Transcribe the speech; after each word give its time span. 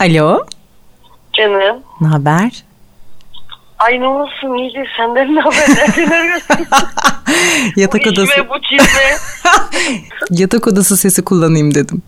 Alo. 0.00 0.46
Canım. 1.32 1.82
Ne 2.00 2.08
haber? 2.08 2.50
Ay 3.78 4.00
ne 4.00 4.06
olsun 4.06 4.54
iyice 4.54 4.84
senden 4.96 5.34
ne 5.34 5.40
haber? 5.40 5.68
Nereden 5.68 6.10
arıyorsun? 6.10 6.66
Yatak 7.76 8.04
bu 8.04 8.08
odası. 8.08 8.32
içme 8.32 8.48
bu 8.48 8.54
çizme. 8.62 9.16
Yatak 10.30 10.66
odası 10.66 10.96
sesi 10.96 11.24
kullanayım 11.24 11.74
dedim. 11.74 12.02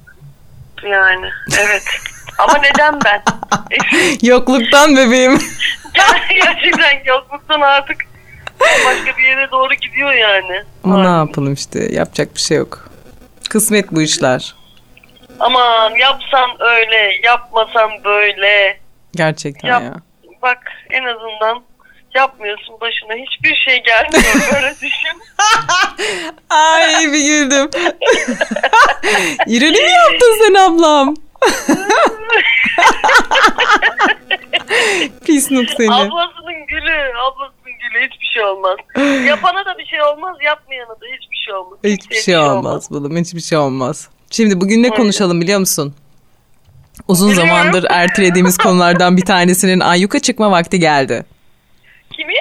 Yani 0.84 1.26
evet. 1.60 1.82
Ama 2.38 2.58
neden 2.58 2.98
ben? 3.04 3.22
Yokluktan 4.22 4.96
bebeğim. 4.96 5.38
Gerçekten 5.94 7.04
yokluktan 7.04 7.60
artık 7.60 7.96
başka 8.60 9.18
bir 9.18 9.22
yere 9.22 9.50
doğru 9.50 9.74
gidiyor 9.74 10.12
yani. 10.12 10.62
Ama 10.84 11.02
ne 11.02 11.08
yapalım 11.08 11.52
işte 11.52 11.92
yapacak 11.94 12.34
bir 12.34 12.40
şey 12.40 12.56
yok. 12.58 12.88
Kısmet 13.50 13.92
bu 13.92 14.02
işler. 14.02 14.54
Aman 15.40 15.94
yapsan 15.94 16.50
öyle, 16.60 17.20
yapmasan 17.22 17.90
böyle. 18.04 18.80
Gerçekten 19.16 19.68
Yap. 19.68 19.82
ya. 19.82 19.94
Bak 20.42 20.58
en 20.90 21.04
azından 21.04 21.62
yapmıyorsun 22.14 22.80
başına 22.80 23.14
hiçbir 23.14 23.56
şey 23.56 23.82
gelmiyor 23.82 24.34
böyle 24.54 24.70
düşün. 24.74 25.20
Ay 26.50 27.12
bir 27.12 27.24
güldüm. 27.24 27.70
İroni 29.46 29.82
mi 29.82 29.90
yaptın 29.90 30.38
sen 30.44 30.54
ablam? 30.54 31.14
Pis 35.26 35.50
noob 35.50 35.66
seni. 35.76 35.94
Ablasının 35.94 36.66
gülü, 36.68 37.12
ablasının 37.18 37.72
gülü 37.80 38.08
hiçbir 38.10 38.26
şey 38.26 38.44
olmaz. 38.44 38.76
Yapana 39.26 39.64
da 39.64 39.78
bir 39.78 39.86
şey 39.86 40.02
olmaz, 40.02 40.36
yapmayana 40.44 40.90
da 40.90 41.06
hiçbir 41.16 41.36
şey 41.36 41.54
olmaz. 41.54 41.78
Hiçbir 41.84 41.98
Kimseye 41.98 42.22
şey 42.22 42.38
olmaz 42.38 42.90
balım. 42.90 43.16
Hiçbir 43.16 43.40
şey 43.40 43.58
olmaz. 43.58 44.10
Şimdi 44.30 44.60
bugün 44.60 44.82
ne 44.82 44.86
Aynen. 44.86 44.96
konuşalım 44.96 45.40
biliyor 45.40 45.58
musun? 45.60 45.94
Uzun 47.08 47.32
zamandır 47.32 47.86
ertelediğimiz 47.90 48.58
konulardan 48.58 49.16
bir 49.16 49.24
tanesinin 49.24 49.80
ayyuka 49.80 50.18
çıkma 50.20 50.50
vakti 50.50 50.78
geldi. 50.80 51.24
Kimi? 52.16 52.34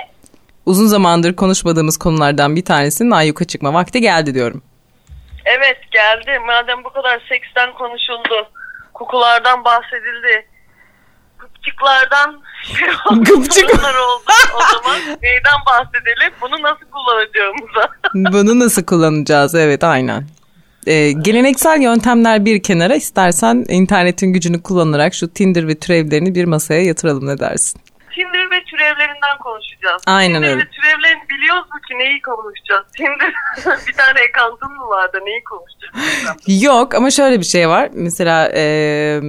Uzun 0.65 0.87
zamandır 0.87 1.35
konuşmadığımız 1.35 1.97
konulardan 1.97 2.55
bir 2.55 2.65
tanesinin 2.65 3.11
ayyuka 3.11 3.45
çıkma 3.45 3.73
vakti 3.73 4.01
geldi 4.01 4.33
diyorum. 4.33 4.61
Evet 5.45 5.77
geldi. 5.91 6.39
Madem 6.47 6.83
bu 6.83 6.89
kadar 6.93 7.21
seksten 7.29 7.73
konuşuldu. 7.73 8.49
Kukulardan 8.93 9.65
bahsedildi. 9.65 10.45
Gıpçıklardan 11.39 12.41
şey 12.63 12.87
oldu, 13.09 13.23
Gıpçık. 13.23 13.69
oldu. 13.73 14.31
O 14.55 14.59
zaman 14.83 14.99
neyden 15.21 15.59
bahsedelim? 15.65 16.33
Bunu 16.41 16.61
nasıl 16.61 16.85
kullanacağımıza. 16.91 17.89
Bunu 18.13 18.59
nasıl 18.59 18.85
kullanacağız? 18.85 19.55
Evet 19.55 19.83
aynen. 19.83 20.27
Ee, 20.88 21.11
geleneksel 21.11 21.81
yöntemler 21.81 22.45
bir 22.45 22.63
kenara 22.63 22.95
istersen 22.95 23.66
internetin 23.69 24.33
gücünü 24.33 24.61
kullanarak 24.61 25.13
şu 25.13 25.33
Tinder 25.33 25.67
ve 25.67 25.75
türevlerini 25.75 26.36
bir 26.36 26.45
masaya 26.45 26.83
yatıralım 26.83 27.27
ne 27.27 27.39
dersin? 27.39 27.81
Tinder 28.16 28.52
ve 28.52 28.63
türevlerinden 28.63 29.38
konuşacağız. 29.44 30.02
Aynen 30.08 30.36
Tinder 30.36 30.49
öyle. 30.49 30.61
ve 30.61 30.67
türevlerini 30.69 31.30
biliyoruz 31.30 31.69
ki 31.88 31.97
neyi 31.97 32.21
konuşacağız? 32.21 32.86
Tinder 32.97 33.33
bir 33.88 33.94
tane 33.94 34.19
account'un 34.30 34.73
mu 34.77 34.89
vardı 34.89 35.19
neyi 35.25 35.44
konuşacağız? 35.44 36.63
Yok 36.63 36.95
ama 36.95 37.11
şöyle 37.11 37.39
bir 37.39 37.45
şey 37.45 37.69
var. 37.69 37.89
Mesela 37.93 38.49
eee 38.55 39.21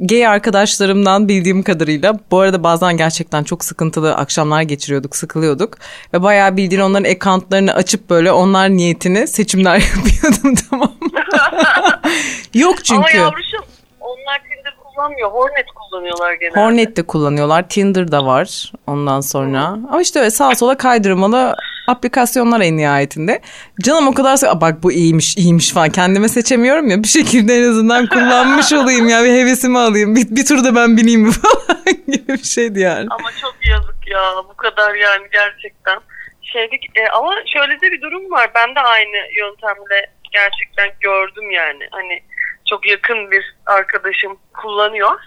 gay 0.00 0.26
arkadaşlarımdan 0.26 1.28
bildiğim 1.28 1.62
kadarıyla 1.62 2.18
bu 2.30 2.40
arada 2.40 2.62
bazen 2.62 2.96
gerçekten 2.96 3.44
çok 3.44 3.64
sıkıntılı 3.64 4.14
akşamlar 4.14 4.62
geçiriyorduk, 4.62 5.16
sıkılıyorduk. 5.16 5.78
Ve 6.14 6.22
bayağı 6.22 6.56
bildiğin 6.56 6.82
onların 6.82 7.10
accountlarını 7.10 7.74
açıp 7.74 8.10
böyle 8.10 8.32
onlar 8.32 8.70
niyetine 8.70 9.26
seçimler 9.26 9.74
yapıyordum 9.96 10.54
tamam? 10.70 10.92
Yok 12.54 12.84
çünkü. 12.84 13.00
Ama 13.00 13.10
yavruşum 13.10 13.64
onlar 14.00 14.40
Tinder 14.42 14.74
kullanmıyor. 14.98 15.30
Hornet 15.30 15.66
kullanıyorlar 15.74 16.32
genelde. 16.32 16.60
Hornet 16.60 16.96
de 16.96 17.02
kullanıyorlar. 17.02 17.68
Tinder 17.68 18.12
da 18.12 18.26
var 18.26 18.72
ondan 18.86 19.20
sonra. 19.20 19.60
Ama 19.62 20.02
işte 20.02 20.18
öyle 20.18 20.30
sağa 20.30 20.54
sola 20.54 20.76
kaydırmalı 20.76 21.54
aplikasyonlar 21.88 22.60
en 22.60 22.76
nihayetinde. 22.76 23.40
Canım 23.82 24.08
o 24.08 24.14
kadar 24.14 24.60
bak 24.60 24.82
bu 24.82 24.92
iyiymiş 24.92 25.36
iyiymiş 25.36 25.72
falan 25.72 25.90
kendime 25.90 26.28
seçemiyorum 26.28 26.88
ya 26.90 27.02
bir 27.02 27.08
şekilde 27.08 27.54
en 27.54 27.70
azından 27.70 28.06
kullanmış 28.06 28.72
olayım 28.72 29.08
ya 29.08 29.24
bir 29.24 29.32
hevesimi 29.32 29.78
alayım 29.78 30.16
bir, 30.16 30.36
bir 30.36 30.46
turda 30.46 30.74
ben 30.74 30.96
bineyim 30.96 31.30
falan 31.30 31.96
gibi 32.08 32.28
bir 32.28 32.44
şeydi 32.44 32.80
yani. 32.80 33.06
Ama 33.10 33.30
çok 33.40 33.56
yazık 33.70 34.06
ya 34.06 34.22
bu 34.50 34.56
kadar 34.56 34.94
yani 34.94 35.28
gerçekten. 35.32 35.98
Şeydik, 36.42 36.82
e, 36.96 37.08
ama 37.08 37.34
şöyle 37.52 37.80
de 37.80 37.92
bir 37.92 38.00
durum 38.00 38.30
var. 38.30 38.50
Ben 38.54 38.74
de 38.74 38.80
aynı 38.80 39.16
yöntemle 39.36 40.10
gerçekten 40.32 40.90
gördüm 41.00 41.50
yani. 41.50 41.88
Hani 41.90 42.22
çok 42.70 42.86
yakın 42.86 43.30
bir 43.30 43.56
arkadaşım 43.66 44.38
kullanıyor. 44.62 45.20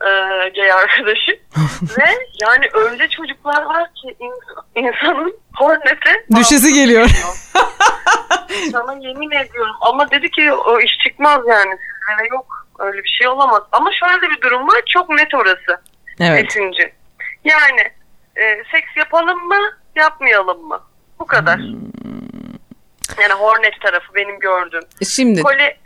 E, 0.00 0.08
gay 0.56 0.72
arkadaşım. 0.72 1.36
Ve 1.98 2.04
yani 2.42 2.68
öyle 2.72 3.08
çocuklar 3.08 3.62
var 3.62 3.84
ki 3.94 4.16
ins- 4.20 4.64
insanın 4.74 5.36
hornete 5.56 6.24
Düşesi 6.36 6.74
geliyor. 6.74 7.08
Sana 8.72 8.92
yemin 9.00 9.30
ediyorum. 9.30 9.76
Ama 9.80 10.10
dedi 10.10 10.30
ki 10.30 10.52
o 10.52 10.80
iş 10.80 10.92
çıkmaz 11.04 11.40
yani 11.48 11.70
sizlere 11.70 12.28
yok. 12.30 12.66
Öyle 12.78 13.04
bir 13.04 13.08
şey 13.18 13.28
olamaz. 13.28 13.62
Ama 13.72 13.90
şöyle 13.92 14.30
bir 14.30 14.40
durum 14.42 14.68
var. 14.68 14.82
Çok 14.86 15.08
net 15.10 15.34
orası. 15.34 15.80
Evet. 16.20 16.44
Beşinci. 16.44 16.92
Yani 17.44 17.80
e, 18.36 18.64
seks 18.72 18.96
yapalım 18.96 19.48
mı 19.48 19.58
yapmayalım 19.96 20.68
mı? 20.68 20.80
Bu 21.18 21.26
kadar. 21.26 21.58
Hmm. 21.58 21.92
Yani 23.20 23.32
Hornet 23.32 23.80
tarafı 23.80 24.14
benim 24.14 24.38
gördüğüm. 24.38 24.82
Şimdi 25.08 25.42
Koli, 25.42 25.76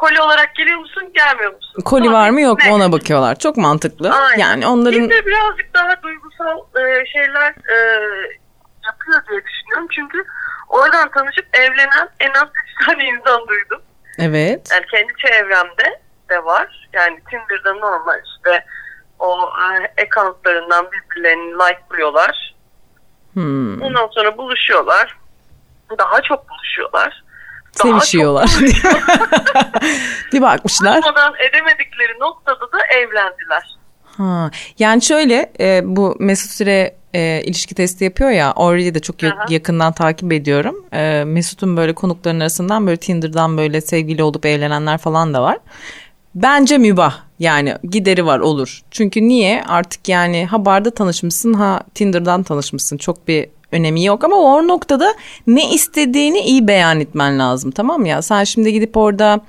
koli 0.00 0.20
olarak 0.20 0.54
geliyor 0.54 0.78
musun 0.78 1.12
gelmiyor 1.14 1.54
musun? 1.54 1.82
koli 1.84 2.12
var 2.12 2.30
mı 2.30 2.40
yok 2.40 2.64
mu 2.64 2.74
ona 2.74 2.92
bakıyorlar. 2.92 3.38
Çok 3.38 3.56
mantıklı. 3.56 4.12
Aynen. 4.12 4.38
Yani 4.38 4.66
onların 4.66 5.00
Bir 5.00 5.10
de 5.10 5.26
birazcık 5.26 5.74
daha 5.74 6.02
duygusal 6.02 6.58
e, 6.58 7.06
şeyler 7.06 7.50
e, 7.50 7.76
yapıyor 8.84 9.22
diye 9.30 9.40
düşünüyorum. 9.44 9.86
Çünkü 9.90 10.24
oradan 10.68 11.10
tanışıp 11.10 11.46
evlenen 11.52 12.08
en 12.20 12.30
az 12.30 12.48
3 12.80 12.86
tane 12.86 13.04
insan 13.04 13.48
duydum. 13.48 13.82
evet. 14.18 14.68
Yani 14.72 14.86
kendi 14.86 15.12
çevremde 15.26 16.00
de 16.30 16.44
var. 16.44 16.88
Yani 16.92 17.20
Tinder'da 17.30 17.74
normal 17.74 18.20
işte 18.34 18.64
o 19.18 19.50
e, 19.96 20.02
accountlarından 20.02 20.88
birbirlerini 20.92 21.52
like'lıyorlar. 21.54 22.54
Hmm. 23.32 23.82
Ondan 23.82 24.08
sonra 24.14 24.36
buluşuyorlar. 24.38 25.16
Daha 25.98 26.22
çok 26.22 26.48
buluşuyorlar. 26.50 27.24
Sevişiyorlar. 27.72 28.50
bir 30.32 30.42
bakmışlar. 30.42 30.94
Buluşmadan 30.94 31.34
edemedikleri 31.48 32.20
noktada 32.20 32.72
da 32.72 32.78
evlendiler. 32.96 33.76
Ha, 34.04 34.50
yani 34.78 35.02
şöyle 35.02 35.52
e, 35.60 35.80
bu 35.84 36.16
Mesut 36.18 36.50
Süre 36.50 36.94
e, 37.14 37.42
ilişki 37.44 37.74
testi 37.74 38.04
yapıyor 38.04 38.30
ya 38.30 38.52
orayı 38.52 38.94
da 38.94 39.00
çok 39.00 39.24
Aha. 39.24 39.46
yakından 39.48 39.92
takip 39.92 40.32
ediyorum. 40.32 40.84
E, 40.92 41.24
Mesut'un 41.26 41.76
böyle 41.76 41.94
konukların 41.94 42.40
arasından 42.40 42.86
böyle 42.86 42.96
Tinder'dan 42.96 43.58
böyle 43.58 43.80
sevgili 43.80 44.22
olup 44.22 44.46
evlenenler 44.46 44.98
falan 44.98 45.34
da 45.34 45.42
var. 45.42 45.58
Bence 46.34 46.78
mübah 46.78 47.18
yani 47.38 47.74
gideri 47.82 48.26
var 48.26 48.38
olur. 48.38 48.80
Çünkü 48.90 49.28
niye 49.28 49.64
artık 49.68 50.08
yani 50.08 50.46
ha 50.46 50.64
barda 50.64 50.90
tanışmışsın 50.90 51.54
ha 51.54 51.82
Tinder'dan 51.94 52.42
tanışmışsın 52.42 52.96
çok 52.96 53.28
bir 53.28 53.48
önemi 53.72 54.04
yok 54.04 54.24
ama 54.24 54.36
o 54.36 54.68
noktada 54.68 55.14
ne 55.46 55.70
istediğini 55.70 56.40
iyi 56.40 56.68
beyan 56.68 57.00
etmen 57.00 57.38
lazım 57.38 57.70
tamam 57.70 58.06
ya 58.06 58.22
sen 58.22 58.44
şimdi 58.44 58.72
gidip 58.72 58.96
orada 58.96 59.40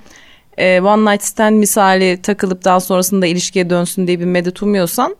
e, 0.58 0.80
one 0.80 1.12
night 1.12 1.24
stand 1.24 1.56
misali 1.56 2.22
takılıp 2.22 2.64
daha 2.64 2.80
sonrasında 2.80 3.26
ilişkiye 3.26 3.70
dönsün 3.70 4.06
diye 4.06 4.20
bir 4.20 4.24
medet 4.24 4.62
umuyorsan 4.62 5.16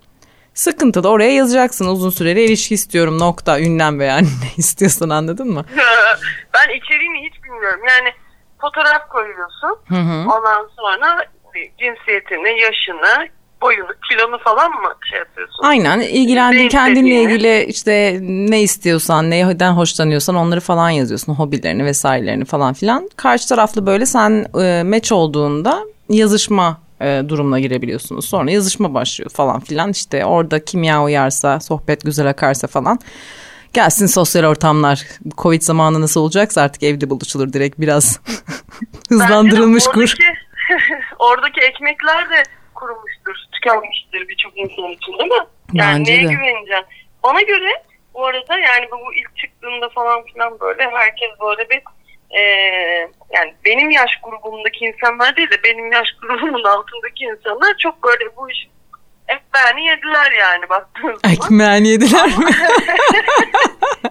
sıkıntı 0.55 1.03
da 1.03 1.09
oraya 1.09 1.33
yazacaksın 1.33 1.87
uzun 1.87 2.11
süreli 2.11 2.45
ilişki 2.45 2.75
istiyorum 2.75 3.19
nokta 3.19 3.61
ünlem 3.61 3.99
veya 3.99 4.17
ne 4.21 4.27
istiyorsan 4.57 5.09
anladın 5.09 5.49
mı? 5.49 5.65
ben 6.55 6.77
içeriğini 6.77 7.27
hiç 7.27 7.45
bilmiyorum. 7.45 7.81
Yani 7.89 8.13
fotoğraf 8.61 9.09
koyuyorsun. 9.09 9.79
Hı 9.89 9.95
hı. 9.95 10.31
Ondan 10.31 10.71
sonra 10.77 11.25
cinsiyetini, 11.55 12.61
yaşını, 12.61 13.29
boyunu, 13.63 13.89
kilonu 14.11 14.39
falan 14.39 14.71
mı 14.71 14.95
şey 15.11 15.19
yapıyorsun? 15.19 15.65
Aynen 15.65 16.01
ilgilendiğin 16.01 16.69
kendinle 16.69 17.23
ilgili 17.23 17.65
işte 17.65 18.19
ne 18.23 18.63
istiyorsan 18.63 19.31
neyden 19.31 19.73
hoşlanıyorsan 19.73 20.37
onları 20.37 20.61
falan 20.61 20.91
yazıyorsun 20.91 21.35
hobilerini 21.35 21.85
vesairelerini 21.85 22.45
falan 22.45 22.75
filan. 22.75 23.11
Karşı 23.17 23.49
taraflı 23.49 23.87
böyle 23.87 24.07
sen 24.07 24.47
e, 24.61 24.83
match 24.83 25.13
olduğunda 25.13 25.79
yazışma 26.09 26.81
e, 27.01 27.23
durumuna 27.29 27.61
girebiliyorsunuz. 27.61 28.25
Sonra 28.29 28.51
yazışma 28.51 28.95
başlıyor 28.95 29.31
falan 29.31 29.61
filan 29.61 29.91
işte 29.91 30.25
orada 30.25 30.65
kimya 30.65 31.05
uyarsa 31.05 31.61
sohbet 31.61 32.05
güzel 32.05 32.29
akarsa 32.29 32.67
falan. 32.67 32.99
Gelsin 33.73 34.07
sosyal 34.07 34.45
ortamlar. 34.45 35.07
Covid 35.39 35.63
zamanı 35.63 36.01
nasıl 36.01 36.21
olacaksa 36.21 36.63
artık 36.63 36.83
evde 36.83 37.11
buluşulur 37.11 37.53
direkt 37.53 37.81
biraz 37.81 38.21
hızlandırılmış 39.09 39.87
kur. 39.87 40.15
Oradaki, 41.19 41.61
ekmekler 41.61 42.31
de 42.31 42.43
kurumuştur, 43.25 43.53
tükenmiştir 43.53 44.29
birçok 44.29 44.59
insan 44.59 44.91
için 44.91 45.19
değil 45.19 45.31
mi? 45.31 45.47
Yani 45.73 45.99
Bence 45.99 46.13
neye 46.13 46.29
de. 46.29 46.33
güveneceksin? 46.33 46.87
Bana 47.23 47.41
göre 47.43 47.83
bu 48.15 48.27
arada 48.27 48.59
yani 48.59 48.89
bu 48.91 49.15
ilk 49.15 49.37
çıktığında 49.37 49.89
falan 49.89 50.25
filan 50.25 50.61
böyle 50.61 50.91
herkes 50.91 51.31
böyle 51.41 51.71
bir 51.71 51.83
e, 52.31 52.41
yani 53.31 53.55
benim 53.65 53.91
yaş 53.91 54.11
grubumdaki 54.23 54.85
insanlar 54.85 55.37
değil 55.37 55.51
de 55.51 55.63
benim 55.65 55.93
yaş 55.93 56.09
grubumun 56.23 56.65
altındaki 56.65 57.25
insanlar 57.25 57.75
çok 57.79 58.03
böyle 58.05 58.37
bu 58.37 58.51
iş 58.51 58.69
ekmeğini 59.29 59.91
yediler 59.91 60.33
yani 60.33 60.69
baktığınız 60.69 61.21
zaman. 61.21 61.37
Ekmeğini 61.37 61.89
yediler 61.89 62.27
mi? 62.27 62.51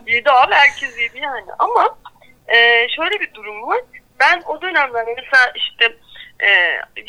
yedi 0.12 0.32
abi 0.32 0.54
herkes 0.54 1.00
yedi 1.02 1.20
yani. 1.20 1.46
Ama 1.60 1.98
e, 2.48 2.88
şöyle 2.90 3.20
bir 3.20 3.34
durum 3.34 3.68
var. 3.68 3.80
Ben 4.20 4.42
o 4.46 4.62
dönemlerde 4.62 5.14
mesela 5.18 5.54
işte 5.56 5.96
e, 6.42 6.50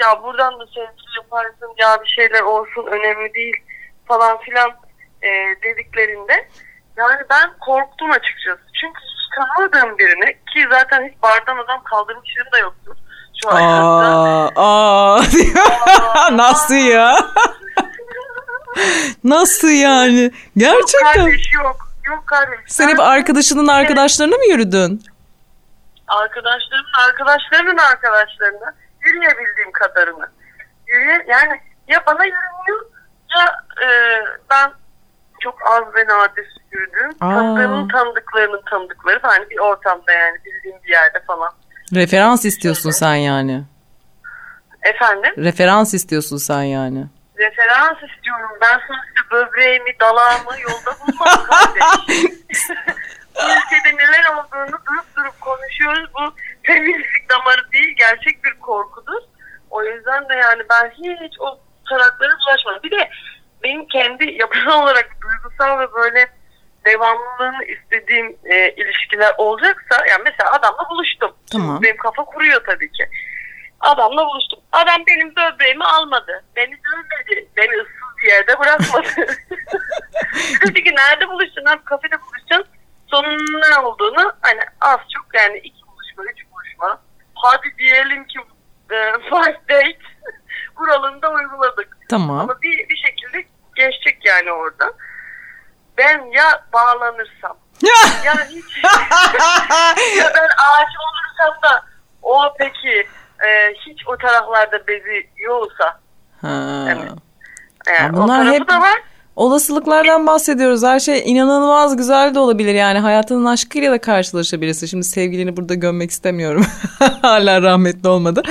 ya 0.00 0.22
buradan 0.22 0.60
da 0.60 0.66
sevgili 0.66 1.16
yaparsın 1.16 1.74
ya 1.78 1.98
bir 2.04 2.08
şeyler 2.08 2.42
olsun 2.42 2.86
önemli 2.86 3.34
değil 3.34 3.56
falan 4.08 4.38
filan 4.38 4.70
e, 5.22 5.28
dediklerinde 5.62 6.48
yani 6.96 7.20
ben 7.30 7.50
korktum 7.60 8.10
açıkçası. 8.10 8.60
Çünkü 8.80 9.00
hiç 9.00 9.36
tanımadığım 9.36 9.98
birini 9.98 10.32
ki 10.32 10.66
zaten 10.70 11.08
hiç 11.08 11.22
bardan 11.22 11.56
adam 11.56 11.82
kaldırmışlığım 11.84 12.52
da 12.52 12.58
yoktur. 12.58 12.96
Şu. 13.42 13.48
Aa, 13.50 14.48
aa. 14.56 14.56
Aa. 14.56 15.22
Nasıl 16.36 16.74
ya? 16.74 17.16
Nasıl 19.24 19.68
yani? 19.68 20.22
Yok 20.22 20.32
Gerçekten. 20.56 21.14
kardeş 21.14 21.52
yok. 21.54 21.76
Yok 22.04 22.26
kardeş. 22.26 22.60
Sen 22.66 22.88
hep 22.88 23.00
arkadaşının 23.00 23.66
arkadaşlarına 23.66 24.36
mı 24.36 24.44
yürüdün? 24.44 25.02
arkadaşlarımın 26.08 26.92
arkadaşlarının 27.08 27.76
arkadaşlarına 27.76 28.74
yürüyebildiğim 29.04 29.72
kadarını. 29.72 30.30
Yürüye, 30.86 31.24
yani 31.28 31.60
ya 31.88 32.02
bana 32.06 32.24
yürümüyor 32.24 32.86
ya 33.36 33.64
e, 33.82 33.88
ben 34.50 34.72
çok 35.40 35.58
az 35.66 35.94
ve 35.94 36.06
nadir 36.06 36.56
yürüdüm. 36.72 37.18
Tanıdığımın 37.18 37.88
tanıdıklarının 37.88 38.62
tanıdıkları 38.70 39.20
falan 39.20 39.50
bir 39.50 39.58
ortamda 39.58 40.12
yani 40.12 40.36
bildiğim 40.44 40.82
bir 40.84 40.90
yerde 40.90 41.20
falan. 41.26 41.52
Referans 41.94 42.44
istiyorsun 42.44 42.90
sen 42.90 43.14
yani. 43.14 43.64
Efendim 44.82 45.34
Referans 45.38 45.94
istiyorsun 45.94 46.36
sen 46.36 46.62
yani. 46.62 47.06
referans 47.38 47.96
istiyorum. 48.10 48.50
Ben 48.60 48.80
sonuçta 48.86 49.30
böbreğimi, 49.30 50.00
dalağımı 50.00 50.60
yolda 50.60 50.98
bulmam 51.00 51.46
kardeş. 51.46 51.82
bu 53.34 53.40
ülkede 53.40 53.96
neler 53.96 54.24
olduğunu 54.34 54.78
durup 54.86 55.16
durup 55.16 55.40
konuşuyoruz. 55.40 56.10
Bu 56.14 56.34
temizlik 56.66 57.30
damarı 57.30 57.72
değil 57.72 57.96
gerçek 57.98 58.44
bir 58.44 58.60
korkudur. 58.60 59.22
O 59.70 59.84
yüzden 59.84 60.28
de 60.28 60.34
yani 60.34 60.62
ben 60.70 60.90
hiç 60.90 61.40
o 61.40 61.60
taraklara 61.88 62.32
bulaşmadım. 62.32 62.82
Bir 62.82 62.90
de 62.90 63.10
benim 63.62 63.86
kendi 63.86 64.32
yapısal 64.32 64.82
olarak 64.82 65.10
duygusal 65.22 65.80
ve 65.80 65.92
böyle 65.92 66.26
devamlılığını 66.84 67.64
istediğim 67.64 68.36
e, 68.44 68.70
ilişkiler 68.70 69.34
olacaksa 69.38 70.06
yani 70.08 70.22
mesela 70.24 70.52
adamla 70.52 70.90
buluştum. 70.90 71.36
Tamam. 71.52 71.82
Benim 71.82 71.96
kafa 71.96 72.24
kuruyor 72.24 72.64
tabii 72.66 72.92
ki. 72.92 73.08
Adamla 73.80 74.26
buluştum. 74.26 74.60
Adam 74.72 75.02
benim 75.06 75.36
böbreğimi 75.36 75.84
almadı. 75.84 76.44
Beni 76.56 76.72
dövmedi. 76.72 77.48
Beni 77.56 77.72
ıssız 77.72 78.18
bir 78.22 78.28
yerde 78.28 78.58
bırakmadı. 78.58 79.08
dedi 80.66 80.84
ki 80.84 80.94
nerede 80.94 81.28
buluştun 81.28 81.64
abi 81.64 81.84
kafede 81.84 82.20
buluşacaksın. 82.20 82.72
Sonunun 83.06 83.60
ne 83.70 83.78
olduğunu 83.78 84.32
hani 84.40 84.60
az 84.80 84.98
çok 85.14 85.34
yani 85.34 85.58
iki. 85.58 85.81
Hadi 87.42 87.78
diyelim 87.78 88.24
ki 88.24 88.38
e, 88.90 89.12
five 89.30 89.60
date 89.68 89.98
kuralını 90.74 91.22
da 91.22 91.30
uyguladık. 91.30 91.96
Tamam. 92.08 92.38
Ama 92.40 92.62
bir, 92.62 92.88
bir 92.88 92.96
şekilde 92.96 93.44
geçecek 93.76 94.18
yani 94.24 94.52
orada. 94.52 94.92
Ben 95.98 96.24
ya 96.32 96.64
bağlanırsam 96.72 97.56
ya 98.24 98.34
hiç 98.48 98.84
ya 100.18 100.32
ben 100.34 100.48
ağaç 100.48 100.88
olursam 101.02 101.62
da 101.62 101.84
o 102.22 102.54
peki 102.58 103.08
e, 103.46 103.72
hiç 103.86 104.06
o 104.08 104.16
taraflarda 104.16 104.86
bezi 104.86 105.30
yoksa 105.36 106.00
Ha. 106.40 106.84
Evet. 106.88 107.12
e, 107.86 107.92
Ya 108.02 108.10
o 108.12 108.16
bunlar 108.16 108.46
hep- 108.46 108.68
da 108.68 108.80
var. 108.80 109.02
Olasılıklardan 109.36 110.26
bahsediyoruz. 110.26 110.84
Her 110.84 111.00
şey 111.00 111.22
inanılmaz 111.24 111.96
güzel 111.96 112.34
de 112.34 112.38
olabilir. 112.38 112.74
Yani 112.74 112.98
hayatının 112.98 113.44
aşkıyla 113.44 113.92
da 113.92 114.00
karşılaşabilirsin. 114.00 114.86
Şimdi 114.86 115.04
sevgilini 115.04 115.56
burada 115.56 115.74
gömmek 115.74 116.10
istemiyorum. 116.10 116.66
Hala 117.22 117.62
rahmetli 117.62 118.08
olmadı. 118.08 118.42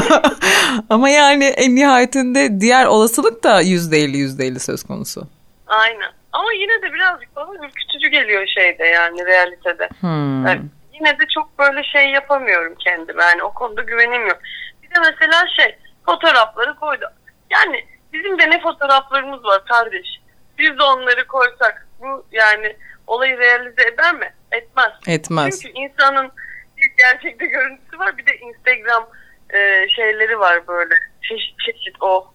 Ama 0.90 1.08
yani 1.08 1.44
en 1.44 1.74
nihayetinde 1.74 2.60
diğer 2.60 2.86
olasılık 2.86 3.44
da 3.44 3.60
yüzde 3.60 3.98
elli 3.98 4.16
yüzde 4.16 4.46
elli 4.46 4.60
söz 4.60 4.84
konusu. 4.84 5.28
Aynen. 5.66 6.12
Ama 6.32 6.52
yine 6.52 6.82
de 6.82 6.92
birazcık 6.92 7.36
bana 7.36 7.66
ürkütücü 7.66 8.08
geliyor 8.08 8.46
şeyde 8.46 8.84
yani 8.84 9.26
realitede. 9.26 9.88
Hmm. 10.00 10.46
Yani 10.46 10.60
yine 10.92 11.18
de 11.18 11.24
çok 11.34 11.58
böyle 11.58 11.82
şey 11.84 12.10
yapamıyorum 12.10 12.74
kendime. 12.78 13.24
Yani 13.24 13.42
o 13.42 13.52
konuda 13.52 13.82
güvenim 13.82 14.26
yok. 14.26 14.38
Bir 14.82 14.88
de 14.88 15.00
mesela 15.00 15.44
şey 15.56 15.76
fotoğrafları 16.06 16.74
koydu. 16.74 17.04
Yani 17.50 17.84
bizim 18.14 18.38
de 18.38 18.50
ne 18.50 18.60
fotoğraflarımız 18.62 19.44
var 19.44 19.64
kardeş. 19.64 20.06
Biz 20.58 20.78
de 20.78 20.82
onları 20.82 21.26
koysak 21.26 21.86
bu 22.00 22.26
yani 22.32 22.76
olayı 23.06 23.38
realize 23.38 23.82
eder 23.94 24.14
mi? 24.14 24.32
Etmez. 24.52 24.92
Etmez. 25.06 25.60
Çünkü 25.62 25.78
insanın 25.78 26.30
bir 26.76 26.90
gerçekte 26.98 27.46
görüntüsü 27.46 27.98
var 27.98 28.18
bir 28.18 28.26
de 28.26 28.30
Instagram 28.36 29.08
e, 29.50 29.88
şeyleri 29.96 30.38
var 30.38 30.66
böyle 30.68 30.94
çeşit 31.28 31.54
çeşit 31.66 31.96
o 32.02 32.26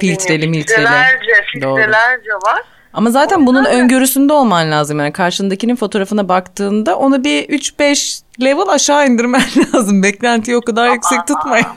Filtreli, 0.00 0.48
miltreli. 0.48 0.76
filtrelerce, 0.86 1.32
Doğru. 1.62 1.76
filtrelerce 1.76 2.30
var. 2.46 2.62
Ama 2.92 3.10
zaten 3.10 3.46
bunun 3.46 3.58
yüzden 3.58 3.78
de- 3.78 3.82
öngörüsünde 3.82 4.32
olman 4.32 4.70
lazım. 4.70 4.98
Yani 4.98 5.12
karşındakinin 5.12 5.76
fotoğrafına 5.76 6.28
baktığında 6.28 6.96
onu 6.98 7.24
bir 7.24 7.48
3-5 7.48 8.22
level 8.42 8.68
aşağı 8.68 9.06
indirmen 9.06 9.42
lazım. 9.74 10.02
Beklentiyi 10.02 10.56
o 10.56 10.60
kadar 10.60 10.90
yüksek 10.90 11.26
tutmayın. 11.26 11.66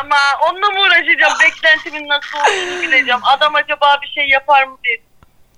Ama 0.00 0.16
onunla 0.50 0.66
mı 0.70 0.80
uğraşacağım? 0.80 1.32
Beklentimin 1.44 2.08
nasıl 2.08 2.38
olduğunu 2.38 2.82
bileceğim. 2.82 3.20
Adam 3.36 3.54
acaba 3.54 3.98
bir 4.02 4.08
şey 4.08 4.28
yapar 4.28 4.64
mı 4.66 4.78
diye. 4.84 4.96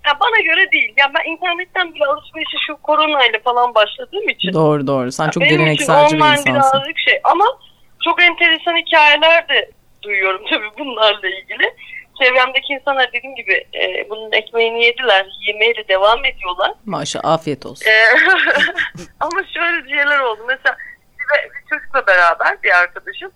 Ya 0.07 0.21
bana 0.21 0.41
göre 0.41 0.73
değil. 0.73 0.95
Ya 0.97 1.13
ben 1.15 1.31
internetten 1.31 1.95
bile 1.95 2.05
alışverişe 2.07 2.57
şu 2.67 2.77
koronayla 2.77 3.39
falan 3.45 3.75
başladığım 3.75 4.29
için. 4.29 4.53
doğru 4.53 4.87
doğru. 4.87 5.13
Sen 5.13 5.31
çok 5.31 5.43
Benim 5.43 5.53
için 5.55 5.59
gelenekselci 5.59 6.13
bir 6.17 6.21
insansın. 6.21 6.55
birazcık 6.55 6.99
şey. 6.99 7.21
Ama 7.25 7.45
çok 8.05 8.23
enteresan 8.23 8.77
hikayeler 8.77 9.49
de 9.49 9.71
duyuyorum 10.03 10.43
tabii 10.51 10.71
bunlarla 10.79 11.29
ilgili. 11.29 11.75
Çevremdeki 12.23 12.73
insanlar 12.73 13.13
dediğim 13.13 13.37
gibi 13.37 13.67
e, 13.75 14.11
bunun 14.11 14.33
ekmeğini 14.33 14.85
yediler. 14.85 15.27
Yemeye 15.47 15.77
de 15.77 15.89
devam 15.89 16.25
ediyorlar. 16.25 16.73
Maşallah 16.87 17.33
afiyet 17.33 17.67
olsun. 17.67 17.87
Ee, 17.91 18.05
ama 19.21 19.41
şöyle 19.55 19.89
şeyler 19.89 20.19
oldu. 20.19 20.41
Mesela 20.49 20.77
bir 21.19 21.69
çocukla 21.71 22.07
beraber 22.07 22.63
bir 22.63 22.71
arkadaşım. 22.79 23.33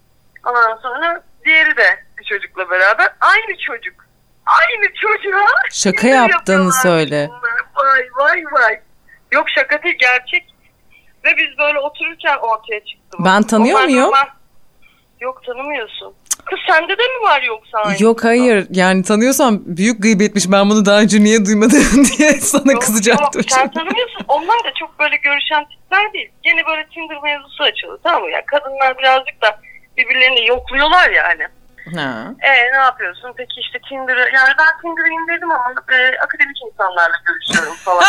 Ondan 0.47 0.77
sonra 0.83 1.23
diğeri 1.45 1.77
de 1.77 2.05
bir 2.19 2.25
çocukla 2.25 2.71
beraber. 2.71 3.09
Aynı 3.21 3.59
çocuk. 3.67 3.95
Aynı 4.47 4.95
çocuğa. 4.95 5.47
Şaka 5.73 6.09
yaptığını 6.09 6.73
söyle. 6.73 7.31
Vay 7.75 8.03
vay 8.19 8.45
vay. 8.53 8.81
Yok 9.33 9.51
şaka 9.51 9.83
değil 9.83 9.97
gerçek. 10.01 10.55
Ve 11.25 11.37
biz 11.37 11.59
böyle 11.59 11.79
otururken 11.79 12.37
ortaya 12.37 12.81
çıktı. 12.85 13.19
Ben 13.21 13.43
tanıyor 13.43 13.79
Onlar 13.79 13.89
muyum? 13.89 14.11
Yok 15.21 15.45
tanımıyorsun. 15.47 16.15
Kız 16.45 16.59
sende 16.69 16.89
de 16.99 17.03
mi 17.03 17.23
var 17.23 17.43
yoksa 17.43 17.79
aynı? 17.79 18.03
Yok 18.03 18.25
hayır 18.25 18.67
yani 18.71 19.03
tanıyorsam 19.03 19.61
büyük 19.65 20.03
gıybetmiş 20.03 20.45
ben 20.53 20.71
bunu 20.71 20.87
daha 20.87 21.01
önce 21.01 21.21
niye 21.21 21.47
duymadım 21.47 22.05
diye 22.19 22.33
sana 22.33 22.73
Yok, 22.73 22.83
kızacaktım. 22.83 23.41
Yok, 23.41 23.51
sen 23.51 23.71
tanımıyorsun. 23.71 24.25
Onlar 24.29 24.59
da 24.65 24.75
çok 24.81 24.99
böyle 24.99 25.17
görüşen 25.17 25.65
tipler 25.65 26.13
değil. 26.13 26.31
Gene 26.43 26.67
böyle 26.67 26.87
Tinder 26.87 27.23
mevzusu 27.23 27.63
açıldı 27.65 28.01
tamam 28.03 28.23
mı? 28.23 28.31
Ya 28.31 28.47
kadınlar 28.47 28.99
birazcık 28.99 29.43
da 29.43 29.61
birbirlerini 29.97 30.47
yokluyorlar 30.47 31.11
yani. 31.11 31.49
Ha. 31.95 32.35
E 32.41 32.73
ne 32.73 32.77
yapıyorsun? 32.77 33.35
Peki 33.37 33.61
işte 33.61 33.79
Tinder'ı 33.89 34.21
yani 34.35 34.53
ben 34.59 34.81
Tinder'ı 34.81 35.09
indirdim 35.09 35.51
ama 35.51 35.75
e, 35.93 36.19
akademik 36.19 36.57
insanlarla 36.67 37.17
görüşüyorum 37.27 37.77
falan. 37.77 38.05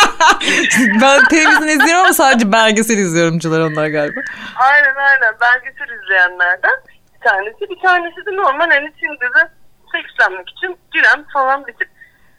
ben 1.02 1.24
televizyon 1.28 1.68
izliyorum 1.68 2.04
ama 2.04 2.12
sadece 2.12 2.52
belgesel 2.52 2.98
izliyorumcular 2.98 3.60
onlar 3.60 3.86
galiba. 3.86 4.20
aynen 4.56 4.94
aynen. 4.94 5.34
Belgesel 5.40 5.94
izleyenlerden 6.02 6.76
bir 7.14 7.28
tanesi. 7.28 7.60
Bir 7.60 7.80
tanesi 7.82 8.26
de 8.26 8.36
normal 8.36 8.70
hani 8.70 8.92
Tinder'da 8.92 9.50
sekslenmek 9.92 10.48
için 10.50 10.78
giren 10.92 11.24
falan 11.32 11.66
bir 11.66 11.72
tip. 11.72 11.88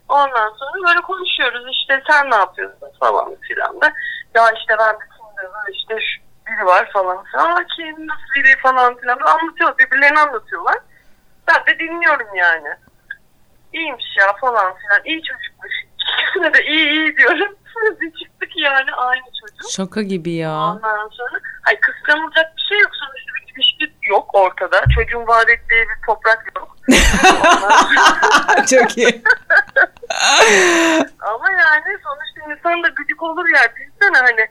Ondan 0.10 0.50
sonra 0.60 0.88
böyle 0.88 1.02
konuşuyoruz 1.02 1.66
işte 1.72 2.04
sen 2.10 2.32
ne 2.32 2.36
yapıyorsun 2.36 2.88
falan 3.00 3.36
filan 3.48 3.82
da. 3.82 3.94
Ya 4.36 4.52
işte 4.52 4.76
ben 4.80 4.94
de 4.94 5.06
Tinder'da 5.18 5.62
işte 5.74 5.96
şu 6.00 6.29
biri 6.50 6.66
var 6.66 6.90
falan. 6.94 7.18
Aa 7.38 7.64
kim 7.76 8.08
nasıl 8.08 8.34
biri 8.36 8.58
falan 8.62 8.98
filan. 8.98 9.20
Anlatıyor 9.20 9.78
birbirlerini 9.78 10.20
anlatıyorlar. 10.20 10.76
Ben 11.48 11.66
de 11.66 11.80
dinliyorum 11.80 12.36
yani. 12.36 12.70
İyiymiş 13.74 14.06
ya 14.20 14.34
falan 14.42 14.76
filan. 14.78 15.02
İyi 15.06 15.22
çocukmuş. 15.24 15.72
İkisine 16.24 16.54
de 16.54 16.66
iyi 16.66 16.90
iyi 16.90 17.18
diyorum. 17.18 17.56
Sonra 17.74 18.00
bir 18.02 18.12
çıktık 18.24 18.50
yani 18.58 18.92
aynı 18.94 19.24
çocuk. 19.42 19.72
Şaka 19.72 20.02
gibi 20.02 20.32
ya. 20.32 20.52
Ondan 20.58 21.10
sonra 21.12 21.40
ay 21.68 21.80
kıskanılacak 21.80 22.58
bir 22.58 22.62
şey 22.70 22.80
yok. 22.80 22.92
Sonuçta 22.96 23.32
bir 23.36 23.54
ilişki 23.56 23.94
yok 24.10 24.36
ortada. 24.36 24.82
Çocuğun 24.96 25.28
vaat 25.28 25.50
ettiği 25.50 25.82
bir 25.90 26.06
toprak 26.06 26.46
yok. 26.56 26.76
Ondan- 26.90 28.66
Çok 28.70 28.98
iyi. 28.98 29.24
Ama 31.20 31.52
yani 31.52 31.98
sonuçta 32.04 32.52
insan 32.54 32.84
da 32.84 32.88
gıcık 32.88 33.24
olur 33.24 33.46
ya. 33.56 33.62
Düşünsene 33.76 34.18
hani 34.18 34.48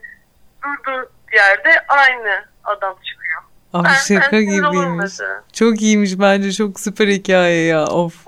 durduğu 0.63 1.11
yerde 1.33 1.85
aynı 1.87 2.45
adam 2.63 2.95
çıkıyor. 2.95 3.41
Abi 3.73 3.87
Ben- 3.87 3.93
şaka 3.93 4.31
ben 4.31 4.41
gibiymiş. 4.41 5.13
Çok 5.53 5.81
iyiymiş 5.81 6.11
bence 6.19 6.51
çok 6.51 6.79
süper 6.79 7.07
hikaye 7.07 7.65
ya 7.65 7.85
of. 7.85 8.25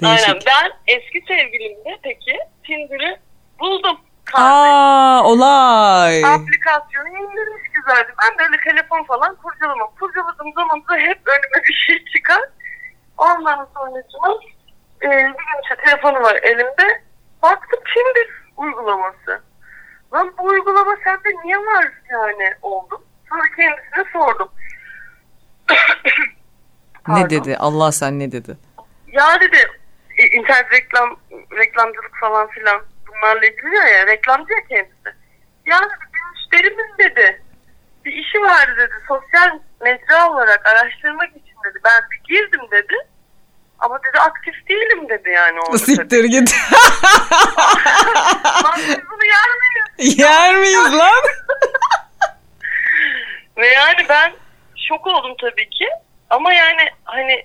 Değişik. 0.00 0.28
Aynen 0.28 0.40
ben 0.46 0.72
eski 0.86 1.24
sevgilimde 1.28 1.98
peki 2.02 2.38
Tinder'ı 2.66 3.18
buldum. 3.60 3.98
Kardeş. 4.24 4.50
Aa 4.50 5.24
olay. 5.24 6.24
Aplikasyonu 6.24 7.08
indirmiş 7.08 7.62
güzeldi. 7.74 8.14
Ben 8.22 8.38
böyle 8.38 8.60
telefon 8.62 9.04
falan 9.04 9.36
kurcalamam. 9.36 9.90
Kurcaladığım 10.00 10.52
zaman 10.54 10.82
da 10.88 10.96
hep 10.96 11.20
önüme 11.26 11.64
bir 11.68 11.74
şey 11.86 12.04
çıkar. 12.16 12.40
Ondan 13.18 13.68
sonra 13.74 13.98
e, 15.02 15.08
bir 15.10 15.24
gün 15.24 15.62
işte 15.62 15.76
telefonu 15.84 16.20
var 16.22 16.34
elimde. 16.42 17.02
Baktım 17.42 17.80
Tinder 17.94 18.28
uygulaması. 18.56 19.42
Lan 20.12 20.34
bu 20.38 20.42
uygulama 20.42 20.96
sende 21.04 21.28
niye 21.44 21.58
var 21.58 21.92
yani 22.10 22.54
oldum. 22.62 23.02
Sonra 23.28 23.42
kendisine 23.56 24.12
sordum. 24.12 24.48
Ne 27.08 27.30
dedi 27.30 27.56
Allah 27.56 27.92
sen 27.92 28.18
ne 28.18 28.32
dedi? 28.32 28.56
Ya 29.06 29.40
dedi 29.40 29.56
e, 30.18 30.26
internet 30.26 30.72
reklam 30.72 31.16
reklamcılık 31.56 32.16
falan 32.20 32.48
filan 32.48 32.82
bunlarla 33.08 33.46
ilgili 33.46 33.76
ya, 33.76 33.88
ya 33.88 34.06
reklamcı 34.06 34.52
ya 34.52 34.60
kendisi. 34.68 35.18
Ya 35.66 35.80
dedi 35.80 36.08
bir 36.14 36.20
müşterimiz 36.30 36.98
dedi 36.98 37.42
bir 38.04 38.12
işi 38.12 38.40
vardı 38.40 38.74
dedi 38.78 38.94
sosyal 39.08 39.58
mecra 39.80 40.30
olarak 40.30 40.66
araştırmak 40.66 41.28
için 41.28 41.56
dedi 41.64 41.78
ben 41.84 42.02
bir 42.10 42.34
girdim 42.34 42.60
dedi. 42.70 42.94
Ama 43.78 43.98
dedi 43.98 44.18
aktif 44.20 44.68
değilim 44.68 45.08
dedi 45.08 45.30
yani 45.30 45.60
orada. 45.60 45.78
Siktir 45.78 46.24
git. 46.24 46.54
Lan 48.64 48.74
biz 48.76 48.98
bunu 49.10 49.18
miyiz? 49.18 49.67
Yer 49.98 50.56
miyiz 50.56 50.92
lan? 50.94 51.24
Ve 53.56 53.66
yani 53.66 54.06
ben 54.08 54.32
şok 54.88 55.06
oldum 55.06 55.34
tabii 55.40 55.70
ki. 55.70 55.88
Ama 56.30 56.52
yani 56.52 56.90
hani 57.04 57.44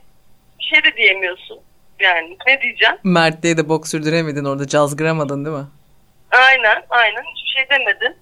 şey 0.60 0.84
de 0.84 0.98
diyemiyorsun. 0.98 1.60
Yani 2.00 2.38
ne 2.48 2.62
diyeceğim? 2.62 2.96
Mert 3.04 3.44
diye 3.44 3.58
de 3.58 3.70
bok 3.70 3.88
sürdüremedin 3.88 4.46
orada 4.46 4.68
cazgıramadın 4.68 5.46
değil 5.46 5.58
mi? 5.58 5.66
Aynen, 6.32 6.84
aynen. 6.90 7.24
Hiçbir 7.36 7.50
şey 7.56 7.70
demedin. 7.70 8.18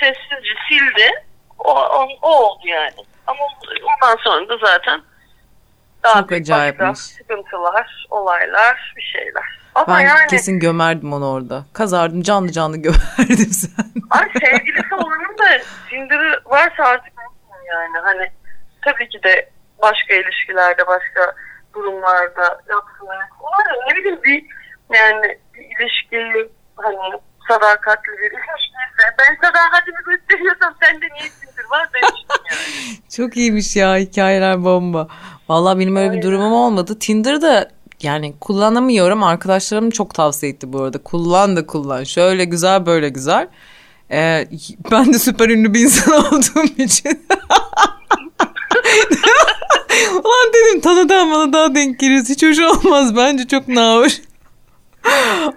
Sessizce 0.00 0.54
sildi. 0.68 1.10
O, 1.58 1.74
o, 1.74 2.08
o 2.22 2.28
oldu 2.28 2.68
yani. 2.68 2.94
Ama 3.26 3.38
ondan 3.82 4.16
sonra 4.24 4.48
da 4.48 4.66
zaten 4.66 5.02
daha 6.04 6.20
Çok 6.20 6.32
acayipmiş. 6.32 6.80
başka 6.88 6.94
sıkıntılar, 7.18 8.06
olaylar, 8.10 8.92
bir 8.96 9.02
şeyler. 9.02 9.62
Ama 9.74 9.94
Ben 9.96 10.00
yani 10.00 10.26
kesin 10.30 10.60
gömerdim 10.60 11.12
onu 11.12 11.30
orada. 11.32 11.64
Kazardım 11.72 12.22
canlı 12.22 12.52
canlı 12.52 12.76
gömerdim 12.82 13.50
sen. 13.52 13.84
ay 14.10 14.28
sevgilisi 14.40 14.94
olanın 14.94 15.38
da 15.38 15.64
Tinder'ı 15.90 16.40
varsa 16.44 16.82
artık 16.84 17.12
yani. 17.68 17.98
Hani 18.02 18.30
tabii 18.84 19.08
ki 19.08 19.22
de 19.22 19.50
başka 19.82 20.14
ilişkilerde, 20.14 20.86
başka 20.86 21.34
durumlarda 21.74 22.42
yapsınlar. 22.70 23.18
Ama 23.40 23.58
ne 23.90 23.96
bileyim 23.96 24.22
bir 24.22 24.44
yani 24.98 25.38
bir 25.54 25.60
ilişkiyi 25.64 26.50
hani 26.76 27.20
sadakatli 27.48 28.08
bir 28.12 28.30
ilişkiyse 28.30 28.71
ben 29.18 29.36
sadakatimi 29.46 29.96
gösteriyorsam 30.06 30.74
sende 30.82 31.04
niye 31.04 31.30
Tinder 31.40 31.70
var 31.70 31.88
demiştim 31.94 32.42
yani. 32.50 32.98
Çok 33.16 33.36
iyiymiş 33.36 33.76
ya 33.76 33.96
hikayeler 33.96 34.64
bomba. 34.64 35.08
Vallahi 35.48 35.78
benim 35.78 35.96
öyle 35.96 36.12
bir 36.12 36.22
durumum 36.22 36.52
olmadı. 36.52 36.98
Tinder'da 36.98 37.70
yani 38.02 38.34
kullanamıyorum. 38.40 39.22
Arkadaşlarım 39.22 39.90
çok 39.90 40.14
tavsiye 40.14 40.52
etti 40.52 40.72
bu 40.72 40.82
arada. 40.82 40.98
Kullan 40.98 41.56
da 41.56 41.66
kullan. 41.66 42.04
Şöyle 42.04 42.44
güzel 42.44 42.86
böyle 42.86 43.08
güzel. 43.08 43.48
Ee, 44.10 44.48
ben 44.90 45.12
de 45.12 45.18
süper 45.18 45.48
ünlü 45.48 45.74
bir 45.74 45.80
insan 45.80 46.26
olduğum 46.26 46.82
için. 46.82 47.26
Ulan 50.12 50.52
dedim 50.54 50.80
tanıdan 50.80 51.30
bana 51.30 51.52
daha 51.52 51.74
denk 51.74 51.98
geliyoruz. 51.98 52.28
Hiç 52.28 52.42
hoş 52.42 52.58
olmaz. 52.58 53.16
Bence 53.16 53.46
çok 53.48 53.68
nahoş. 53.68 54.20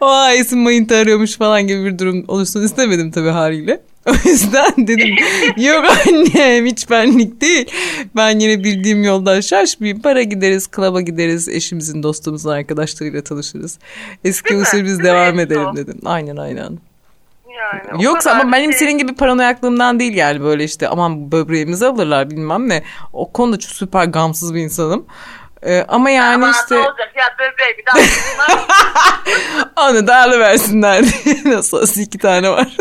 O 0.01 0.27
Esin 0.29 0.59
Mayıntı 0.59 0.95
arıyormuş 0.95 1.37
falan 1.37 1.67
gibi 1.67 1.85
bir 1.85 1.99
durum 1.99 2.25
olursun 2.27 2.63
istemedim 2.63 3.11
tabii 3.11 3.29
haliyle. 3.29 3.81
O 4.05 4.29
yüzden 4.29 4.73
dedim 4.77 5.15
yok 5.57 5.85
annem 6.07 6.65
hiç 6.65 6.89
benlik 6.89 7.41
değil. 7.41 7.71
Ben 8.15 8.39
yine 8.39 8.63
bildiğim 8.63 9.03
yoldan 9.03 9.41
şaşmayayım. 9.41 10.01
Para 10.01 10.23
gideriz, 10.23 10.67
klaba 10.67 11.01
gideriz, 11.01 11.49
eşimizin, 11.49 12.03
dostumuzun, 12.03 12.49
arkadaşlarıyla 12.49 13.21
tanışırız. 13.23 13.79
Eski 14.23 14.55
usul 14.55 14.83
biz 14.83 14.97
mi 14.97 15.03
devam 15.03 15.39
edelim 15.39 15.75
dedim. 15.75 15.99
Aynen 16.05 16.37
aynen. 16.37 16.77
yani 17.57 18.03
Yoksa 18.03 18.31
ama 18.31 18.51
benim 18.51 18.71
şey- 18.71 18.79
senin 18.79 18.97
gibi 18.97 19.15
paranoyaklığımdan 19.15 19.99
değil 19.99 20.15
yani 20.15 20.41
böyle 20.43 20.63
işte 20.63 20.87
aman 20.87 21.31
böbreğimizi 21.31 21.85
alırlar 21.85 22.31
bilmem 22.31 22.69
ne. 22.69 22.83
O 23.13 23.31
konuda 23.31 23.59
çok 23.59 23.71
süper 23.71 24.05
gamsız 24.05 24.53
bir 24.53 24.59
insanım. 24.59 25.05
Ee, 25.65 25.85
ama 25.87 26.09
yani 26.09 26.35
Aman 26.35 26.51
işte 26.51 26.75
olacak 26.79 27.13
ya 27.15 27.25
böbreği 27.39 27.77
bir 27.77 27.85
daha 27.85 27.97
onu 29.89 30.07
da 30.07 30.17
alıversinler 30.17 31.03
diye. 31.03 31.35
Nasıl 31.55 31.77
olsa 31.81 32.01
iki 32.01 32.17
tane 32.17 32.49
var. 32.49 32.67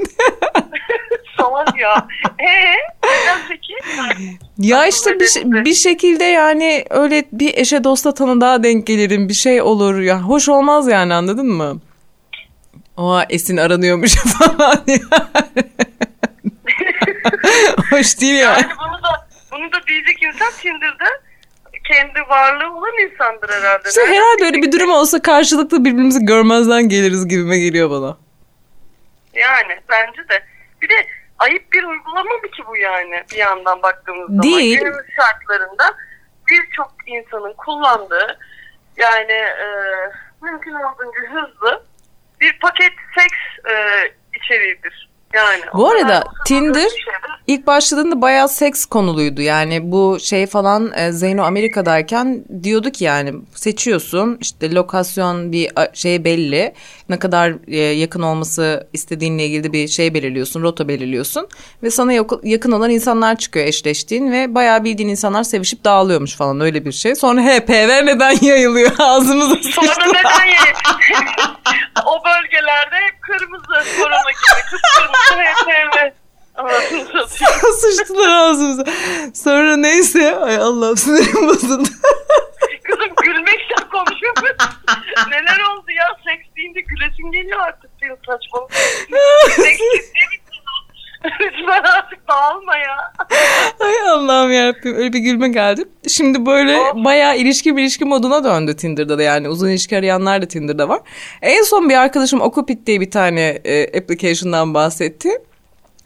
salak 1.41 1.79
ya. 1.81 2.07
Eee 2.41 2.77
neden 3.05 3.39
peki? 3.49 3.73
Ya 4.59 4.87
işte 4.87 5.21
bir, 5.21 5.27
şey- 5.27 5.45
bir 5.45 5.75
şekilde 5.75 6.25
yani 6.25 6.85
öyle 6.91 7.25
bir 7.33 7.59
eşe 7.59 7.85
dosta 7.85 8.15
tanıdığa 8.15 8.63
denk 8.63 8.87
gelirim 8.87 9.29
bir 9.29 9.35
şey 9.35 9.63
olur 9.63 10.01
ya 10.01 10.21
hoş 10.21 10.49
olmaz 10.49 10.89
yani 10.89 11.15
anladın 11.15 11.47
mı? 11.47 11.81
Oha 12.97 13.27
Esin 13.31 13.57
aranıyormuş 13.57 14.15
falan 14.15 14.81
yani. 14.87 15.01
hoş 17.91 18.21
değil 18.21 18.35
yani. 18.35 18.63
Yani 18.63 18.73
bunu 18.79 19.03
da 19.03 19.29
bunu 19.53 19.73
da 19.73 19.87
diyecek 19.89 20.23
insan 20.23 20.53
Tinder'da 20.63 21.05
kendi 21.85 22.21
varlığı 22.29 22.77
olan 22.77 22.99
insandır 22.99 23.49
herhalde. 23.51 23.89
İşte 23.89 24.07
herhalde 24.07 24.45
öyle 24.45 24.63
bir 24.63 24.73
durum 24.73 24.91
olsa 24.91 25.23
karşılıklı 25.23 25.85
birbirimizi 25.85 26.27
görmezden 26.27 26.89
geliriz 26.89 27.29
gibime 27.29 27.59
geliyor 27.59 27.91
bana. 27.91 28.17
Yani 29.35 29.81
bence 29.89 30.29
de. 30.29 30.45
Bir 30.83 30.89
de 30.89 30.95
ayıp 31.39 31.73
bir 31.73 31.85
uygulama 31.85 32.35
mı 32.35 32.51
ki 32.51 32.63
bu 32.69 32.77
yani 32.77 33.25
bir 33.33 33.37
yandan 33.37 33.83
baktığımız 33.83 34.27
zaman. 34.27 34.43
Değil. 34.43 34.79
Günümüz 34.79 35.07
şartlarında 35.17 35.97
birçok 36.49 36.95
insanın 37.07 37.53
kullandığı 37.53 38.39
yani 38.97 39.33
e, 39.33 39.67
mümkün 40.43 40.73
olduğunca 40.73 41.21
hızlı 41.33 41.83
bir 42.41 42.59
paket 42.59 42.93
seks 43.19 43.71
e, 43.73 43.75
içeriğidir. 44.35 45.09
Yani 45.35 45.63
Bu 45.75 45.89
arada 45.91 46.25
Tinder 46.47 46.91
ilk 47.47 47.67
başladığında 47.67 48.23
bayağı 48.23 48.49
seks 48.49 48.85
konuluydu. 48.85 49.41
Yani 49.43 49.93
bu 49.93 50.19
şey 50.21 50.47
falan 50.47 50.93
e, 50.97 51.13
Zeyno 51.13 51.43
Amerika'dayken 51.43 52.45
diyordu 52.63 52.91
ki 52.91 53.05
yani 53.05 53.35
seçiyorsun 53.55 54.39
işte 54.41 54.75
lokasyon 54.75 55.53
bir 55.53 55.71
şey 55.93 56.25
belli. 56.25 56.75
Ne 57.09 57.19
kadar 57.19 57.53
e, 57.69 57.77
yakın 57.79 58.23
olması 58.23 58.89
istediğinle 58.93 59.45
ilgili 59.47 59.73
bir 59.73 59.89
şey 59.89 60.15
belirliyorsun, 60.15 60.63
rota 60.63 60.89
belirliyorsun. 60.89 61.49
Ve 61.83 61.91
sana 61.91 62.13
yakın 62.43 62.73
olan 62.73 62.91
insanlar 62.91 63.37
çıkıyor 63.37 63.67
eşleştiğin 63.67 64.33
ve 64.33 64.55
bayağı 64.55 64.85
bildiğin 64.85 65.09
insanlar 65.09 65.43
sevişip 65.45 65.85
dağılıyormuş 65.85 66.37
falan 66.37 66.61
öyle 66.61 66.85
bir 66.85 66.93
şey. 66.93 67.15
Sonra 67.15 67.41
HPV 67.43 68.07
neden 68.07 68.37
yayılıyor 68.47 68.91
ağzımıza 68.99 69.71
Sonra 69.71 70.07
neden 70.07 70.45
ye- 70.47 70.75
o 72.07 72.25
bölgelerde 72.25 72.97
hep 73.07 73.23
kırmızı 73.23 73.67
korona 73.99 74.31
gibi. 74.31 74.61
Kıpkırmızı. 74.71 75.24
Sıçtılar 77.81 78.29
ağzımıza. 78.29 78.85
Sonra 79.35 79.77
neyse 79.77 80.37
ay 80.37 80.57
Allah'ım 80.57 80.97
sinirim 80.97 81.49
bozuldu. 81.49 81.89
Kızım 82.85 83.15
gülmekten 83.23 83.89
konuşuyoruz. 83.93 84.43
Neler 85.31 85.61
oldu 85.61 85.91
ya? 85.91 86.17
Seks 86.27 86.47
deyince 86.57 86.81
gülesin 86.81 87.31
geliyor 87.33 87.61
artık. 87.61 87.91
Senin 88.01 88.17
saçmalık. 88.27 88.75
Seks 89.51 89.79
ciddi 89.79 90.25
bir 90.33 90.41
konu. 90.51 91.35
Lütfen 91.41 91.83
artık 91.83 92.29
dağılma 92.29 92.77
ya. 92.77 93.13
Ay 93.81 94.03
Allah'ım 94.25 94.53
yarabbim 94.53 94.95
öyle 94.95 95.13
bir 95.13 95.19
gülme 95.19 95.49
geldi. 95.49 95.85
Şimdi 96.09 96.47
böyle 96.47 96.79
bayağı 96.95 97.37
ilişki 97.39 97.77
bir 97.77 97.83
ilişki 97.83 98.05
moduna 98.05 98.45
döndü 98.45 98.77
Tinder'da 98.77 99.19
da 99.19 99.23
yani 99.23 99.49
uzun 99.49 99.69
ilişki 99.69 99.97
arayanlar 99.97 100.43
da 100.43 100.47
Tinder'da 100.47 100.89
var. 100.89 101.01
En 101.43 101.63
son 101.63 101.89
bir 101.89 101.95
arkadaşım 101.95 102.41
Okupit 102.41 102.87
diye 102.87 103.01
bir 103.01 103.11
tane 103.11 103.41
e, 103.65 103.99
application'dan 103.99 104.75
bahsetti. 104.75 105.31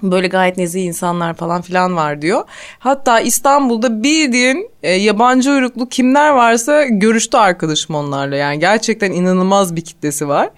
Böyle 0.03 0.29
gayet 0.29 0.57
nezih 0.57 0.85
insanlar 0.85 1.35
falan 1.35 1.63
filan 1.63 1.97
var 1.97 2.23
diyor. 2.23 2.45
Hatta 2.79 3.21
İstanbul'da 3.21 4.03
bildiğin 4.03 4.71
e, 4.83 4.93
yabancı 4.93 5.51
uyruklu 5.51 5.89
kimler 5.89 6.31
varsa 6.31 6.85
görüştü 6.85 7.37
arkadaşım 7.37 7.95
onlarla. 7.95 8.37
Yani 8.37 8.59
gerçekten 8.59 9.13
inanılmaz 9.13 9.77
bir 9.77 9.85
kitlesi 9.85 10.29
var. 10.29 10.51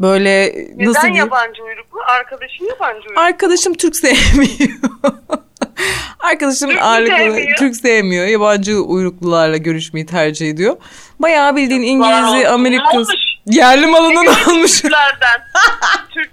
Böyle 0.00 0.46
Neden 0.76 0.88
nasıl 0.88 1.02
diyeyim? 1.02 1.16
yabancı 1.24 1.62
uyruklu? 1.62 1.98
Arkadaşın 2.08 2.64
yabancı 2.64 2.98
uyruklu. 3.08 3.20
Arkadaşım 3.20 3.74
Türk 3.74 3.96
sevmiyor. 3.96 4.78
Arkadaşım 6.20 6.70
Türk 6.70 6.82
ağırlıklı 6.82 7.16
sevmiyor? 7.16 7.56
Türk 7.58 7.76
sevmiyor. 7.76 8.26
Yabancı 8.26 8.80
uyruklularla 8.80 9.56
görüşmeyi 9.56 10.06
tercih 10.06 10.50
ediyor. 10.50 10.76
Bayağı 11.18 11.56
bildiğin 11.56 11.82
İngiliz'i. 11.82 12.48
Amerikası. 12.48 13.12
Yerli 13.46 13.86
malından 13.86 14.26
almış. 14.26 14.80
Türklerden. 14.80 15.40
Türk, 16.14 16.30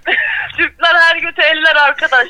Türkler 0.56 0.94
her 0.94 1.16
göte 1.16 1.42
eller 1.42 1.76
arkadaş. 1.76 2.28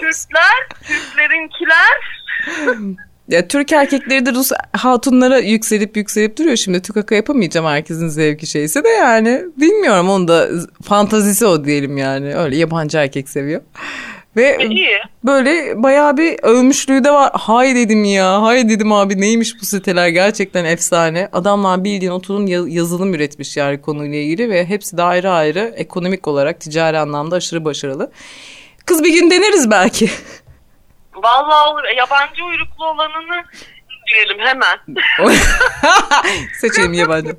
Türkler, 0.00 0.68
Türkleri 0.86 1.44
Sizinkiler 1.44 2.84
Ya 3.28 3.48
Türk 3.48 3.72
erkekleri 3.72 4.26
de 4.26 4.32
Rus 4.32 4.50
hatunlara 4.72 5.38
yükselip 5.38 5.96
yükselip 5.96 6.38
duruyor. 6.38 6.56
Şimdi 6.56 6.82
tükaka 6.82 7.14
yapamayacağım 7.14 7.66
herkesin 7.66 8.08
zevki 8.08 8.46
şeyse 8.46 8.84
de 8.84 8.88
yani 8.88 9.42
bilmiyorum 9.56 10.08
onun 10.08 10.28
da 10.28 10.48
fantazisi 10.82 11.46
o 11.46 11.64
diyelim 11.64 11.96
yani. 11.96 12.36
Öyle 12.36 12.56
yabancı 12.56 12.98
erkek 12.98 13.28
seviyor. 13.28 13.60
Ve 14.36 14.66
iyi. 14.70 14.98
böyle 15.24 15.82
bayağı 15.82 16.16
bir 16.16 16.38
övmüşlüğü 16.42 17.04
de 17.04 17.10
var. 17.10 17.30
Hay 17.34 17.74
dedim 17.74 18.04
ya. 18.04 18.42
Hay 18.42 18.68
dedim 18.68 18.92
abi 18.92 19.20
neymiş 19.20 19.60
bu 19.60 19.64
siteler 19.66 20.08
gerçekten 20.08 20.64
efsane. 20.64 21.28
Adamlar 21.32 21.84
bildiğin 21.84 22.12
oturum 22.12 22.46
ya- 22.46 22.64
yazılım 22.68 23.14
üretmiş 23.14 23.56
yani 23.56 23.80
konuyla 23.80 24.18
ilgili 24.18 24.50
ve 24.50 24.66
hepsi 24.66 24.96
de 24.96 25.02
ayrı 25.02 25.30
ayrı 25.30 25.72
ekonomik 25.76 26.28
olarak 26.28 26.60
ticari 26.60 26.98
anlamda 26.98 27.36
aşırı 27.36 27.64
başarılı. 27.64 28.10
Kız 28.86 29.04
bir 29.04 29.12
gün 29.12 29.30
deneriz 29.30 29.70
belki. 29.70 30.10
Vallahi 31.14 31.70
olur. 31.70 31.84
E, 31.84 31.94
Yabancı 31.96 32.44
uyruklu 32.44 32.86
olanını 32.86 33.44
diyelim 34.14 34.38
hemen. 34.38 34.78
Seçelim 36.60 36.92
yabancı. 36.92 37.36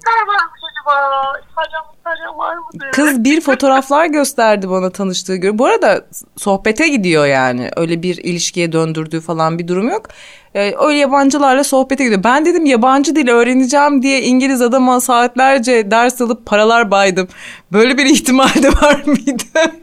Kız 2.91 3.24
bir 3.24 3.41
fotoğraflar 3.41 4.05
gösterdi 4.05 4.70
bana 4.70 4.89
tanıştığı 4.89 5.36
göre. 5.36 5.58
Bu 5.58 5.65
arada 5.65 6.05
sohbete 6.38 6.88
gidiyor 6.88 7.25
yani. 7.25 7.70
Öyle 7.75 8.03
bir 8.03 8.17
ilişkiye 8.17 8.72
döndürdüğü 8.72 9.22
falan 9.22 9.60
bir 9.60 9.67
durum 9.67 9.89
yok. 9.89 10.08
Ee, 10.55 10.74
öyle 10.79 10.98
yabancılarla 10.98 11.63
sohbete 11.63 12.03
gidiyor. 12.03 12.24
Ben 12.24 12.46
dedim 12.46 12.65
yabancı 12.65 13.15
dil 13.15 13.29
öğreneceğim 13.29 14.01
diye 14.01 14.22
İngiliz 14.22 14.62
adama 14.62 15.00
saatlerce 15.00 15.91
ders 15.91 16.22
alıp 16.22 16.46
paralar 16.46 16.91
baydım. 16.91 17.27
Böyle 17.72 17.98
bir 17.98 18.05
ihtimal 18.05 18.53
de 18.63 18.70
var 18.70 19.03
mıydı? 19.05 19.44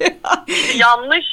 yanlış 0.77 1.25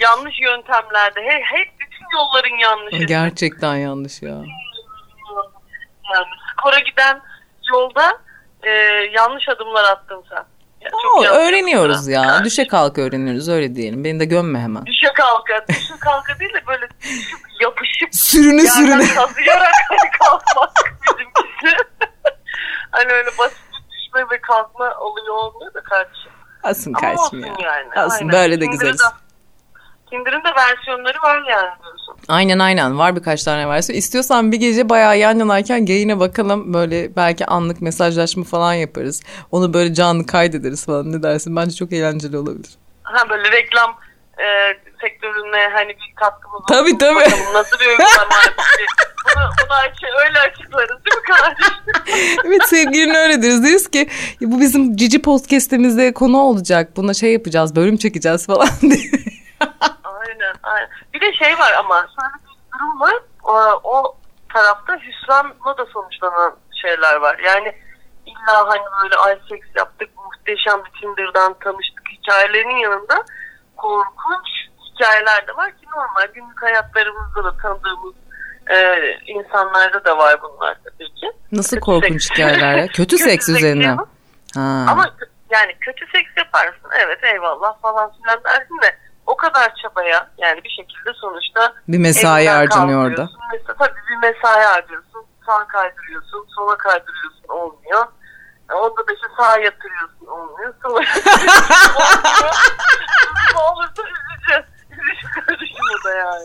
yanlış 0.00 0.40
yöntemlerde. 0.40 1.20
Hep, 1.20 1.42
hep 1.44 1.68
bütün 1.80 2.06
yolların 2.18 2.58
yanlışı. 2.58 3.04
Gerçekten 3.04 3.76
yanlış 3.76 4.22
ya. 4.22 4.42
Yani 6.14 6.26
skora 6.52 6.78
giden 6.78 7.20
yolda 7.72 8.18
e, 8.62 8.70
yanlış 9.12 9.48
adımlar 9.48 9.84
attın 9.84 10.24
sen. 10.28 10.44
Ya, 10.80 10.90
Oo, 10.92 11.24
öğreniyoruz 11.24 11.96
adımlar. 12.08 12.12
ya. 12.24 12.32
Yani 12.32 12.44
Düşe 12.44 12.66
kalka 12.66 13.02
öğreniyoruz 13.02 13.48
öyle 13.48 13.74
diyelim. 13.74 14.04
Beni 14.04 14.20
de 14.20 14.24
gömme 14.24 14.58
hemen. 14.60 14.86
Düşe 14.86 15.12
kalka. 15.14 15.64
Düşe 15.68 15.94
kalka 16.00 16.38
değil 16.38 16.54
de 16.54 16.66
böyle 16.66 16.88
düşüp 17.00 17.38
yapışıp 17.60 18.08
Sürüne 18.14 18.62
yerden 18.62 18.68
sürüne. 18.70 19.14
kazıyarak 19.14 19.72
hani 19.88 20.10
kalkmak 20.18 20.70
bizimkisi. 21.02 21.76
hani 22.90 23.12
öyle 23.12 23.30
basit 23.38 23.58
düşme 23.90 24.30
ve 24.30 24.40
kalkma 24.40 24.94
oluyor 25.00 25.34
olmuyor 25.34 25.74
da 25.74 25.80
kardeşim. 25.82 26.32
Asın 26.62 26.94
olsun 26.94 27.38
ya. 27.38 27.54
yani. 27.62 27.88
Asın 27.96 28.28
Aynen. 28.28 28.32
böyle 28.32 28.60
de 28.60 28.66
güzeliz. 28.66 29.02
Tinder'ın 30.10 30.44
da 30.44 30.54
versiyonları 30.56 31.18
var 31.22 31.36
yani 31.36 31.68
diyorsun. 31.82 32.14
Aynen 32.28 32.58
aynen 32.58 32.98
var 32.98 33.16
birkaç 33.16 33.42
tane 33.44 33.68
versiyon. 33.68 33.98
İstiyorsan 33.98 34.52
bir 34.52 34.56
gece 34.56 34.88
bayağı 34.88 35.18
yan 35.18 35.38
yanayken 35.38 35.86
gayine 35.86 36.20
bakalım. 36.20 36.74
Böyle 36.74 37.16
belki 37.16 37.46
anlık 37.46 37.80
mesajlaşma 37.82 38.44
falan 38.44 38.74
yaparız. 38.74 39.22
Onu 39.52 39.74
böyle 39.74 39.94
canlı 39.94 40.26
kaydederiz 40.26 40.86
falan 40.86 41.12
ne 41.12 41.22
dersin? 41.22 41.56
Bence 41.56 41.74
çok 41.76 41.92
eğlenceli 41.92 42.38
olabilir. 42.38 42.70
Ha 43.02 43.28
böyle 43.30 43.52
reklam 43.52 43.90
e, 44.38 44.46
sektörüne 45.00 45.68
hani 45.74 45.88
bir 45.88 46.14
katkımız 46.16 46.62
Tabii, 46.68 46.80
olsun. 46.80 46.98
tabii. 46.98 47.14
Bakalım 47.14 47.54
nasıl 47.54 47.78
bir 47.80 47.86
uygulama 47.86 48.36
bunu, 49.24 49.44
bunu 49.62 50.18
öyle 50.26 50.38
açıklarız 50.40 51.04
değil 51.04 51.16
mi 51.16 51.22
kardeşim? 51.26 51.74
evet 52.44 52.62
sevgilin 52.68 53.14
öyle 53.14 53.42
deriz. 53.42 53.64
Deriz 53.64 53.88
ki 53.88 54.08
"Ya 54.40 54.50
bu 54.52 54.60
bizim 54.60 54.96
Cici 54.96 55.22
Podcast'imizde 55.22 56.12
konu 56.14 56.38
olacak. 56.38 56.96
Buna 56.96 57.14
şey 57.14 57.32
yapacağız 57.32 57.76
bölüm 57.76 57.96
çekeceğiz 57.96 58.46
falan 58.46 58.68
diye. 58.82 59.10
Bir 61.18 61.26
de 61.26 61.32
şey 61.32 61.58
var 61.58 61.72
ama 61.78 61.94
şöyle 62.00 62.34
bir 62.44 62.78
durum 62.78 63.00
var. 63.00 63.14
O, 63.44 63.80
o 63.84 64.16
tarafta 64.54 64.96
hüsranla 64.96 65.78
da 65.78 65.86
sonuçlanan 65.92 66.56
şeyler 66.82 67.16
var. 67.16 67.38
Yani 67.38 67.74
illa 68.26 68.68
hani 68.68 68.82
böyle 69.02 69.16
ay 69.16 69.38
seks 69.48 69.66
yaptık 69.76 70.08
muhteşem 70.16 70.84
bir 70.84 71.00
Tinder'dan 71.00 71.54
tanıştık 71.54 72.08
hikayelerinin 72.12 72.76
yanında 72.76 73.24
korkunç 73.76 74.46
hikayeler 74.94 75.46
de 75.46 75.56
var 75.56 75.70
ki 75.70 75.86
normal 75.96 76.26
günlük 76.34 76.62
hayatlarımızda 76.62 77.44
da 77.44 77.56
tanıdığımız 77.56 78.14
e, 78.70 78.98
insanlarda 79.26 80.04
da 80.04 80.18
var 80.18 80.36
bunlar 80.42 80.76
tabii 80.84 81.14
ki. 81.14 81.26
Nasıl 81.52 81.76
Kötü 81.76 81.84
korkunç 81.86 82.22
seks. 82.22 82.30
hikayeler 82.40 82.74
ya? 82.74 82.86
Kötü 82.88 83.18
seks 83.28 83.48
üzerine. 83.48 83.84
yapın. 83.84 84.06
Ha. 84.54 84.86
Ama 84.88 85.04
yani 85.50 85.74
kötü 85.80 86.06
seks 86.12 86.30
yaparsın 86.36 86.90
evet 87.06 87.24
eyvallah 87.24 87.80
falan 87.82 88.12
filan 88.12 88.44
dersin 88.44 88.78
de 88.82 88.98
o 89.28 89.36
kadar 89.36 89.74
çabaya 89.82 90.30
yani 90.38 90.64
bir 90.64 90.68
şekilde 90.70 91.10
sonuçta 91.20 91.74
bir 91.88 91.98
mesai 91.98 92.46
harcanıyor 92.46 93.10
orada. 93.10 93.28
Mesela, 93.52 93.74
tabii 93.78 93.98
bir 94.10 94.16
mesai 94.28 94.62
harcıyorsun. 94.64 95.26
Sağa 95.46 95.66
kaydırıyorsun, 95.66 96.46
sola 96.56 96.76
kaydırıyorsun 96.78 97.48
olmuyor. 97.48 98.06
E, 98.70 98.74
Onda 98.74 99.06
da 99.08 99.12
işte 99.12 99.26
sağa 99.36 99.58
yatırıyorsun 99.58 100.26
olmuyor. 100.26 100.74
Sola 100.82 100.94
olmuyor. 100.98 102.54
olursa 103.72 104.02
üzücü. 104.02 104.64
Üzücü 104.90 105.26
karışım 105.46 105.86
o 106.00 106.04
da 106.08 106.14
yani. 106.14 106.44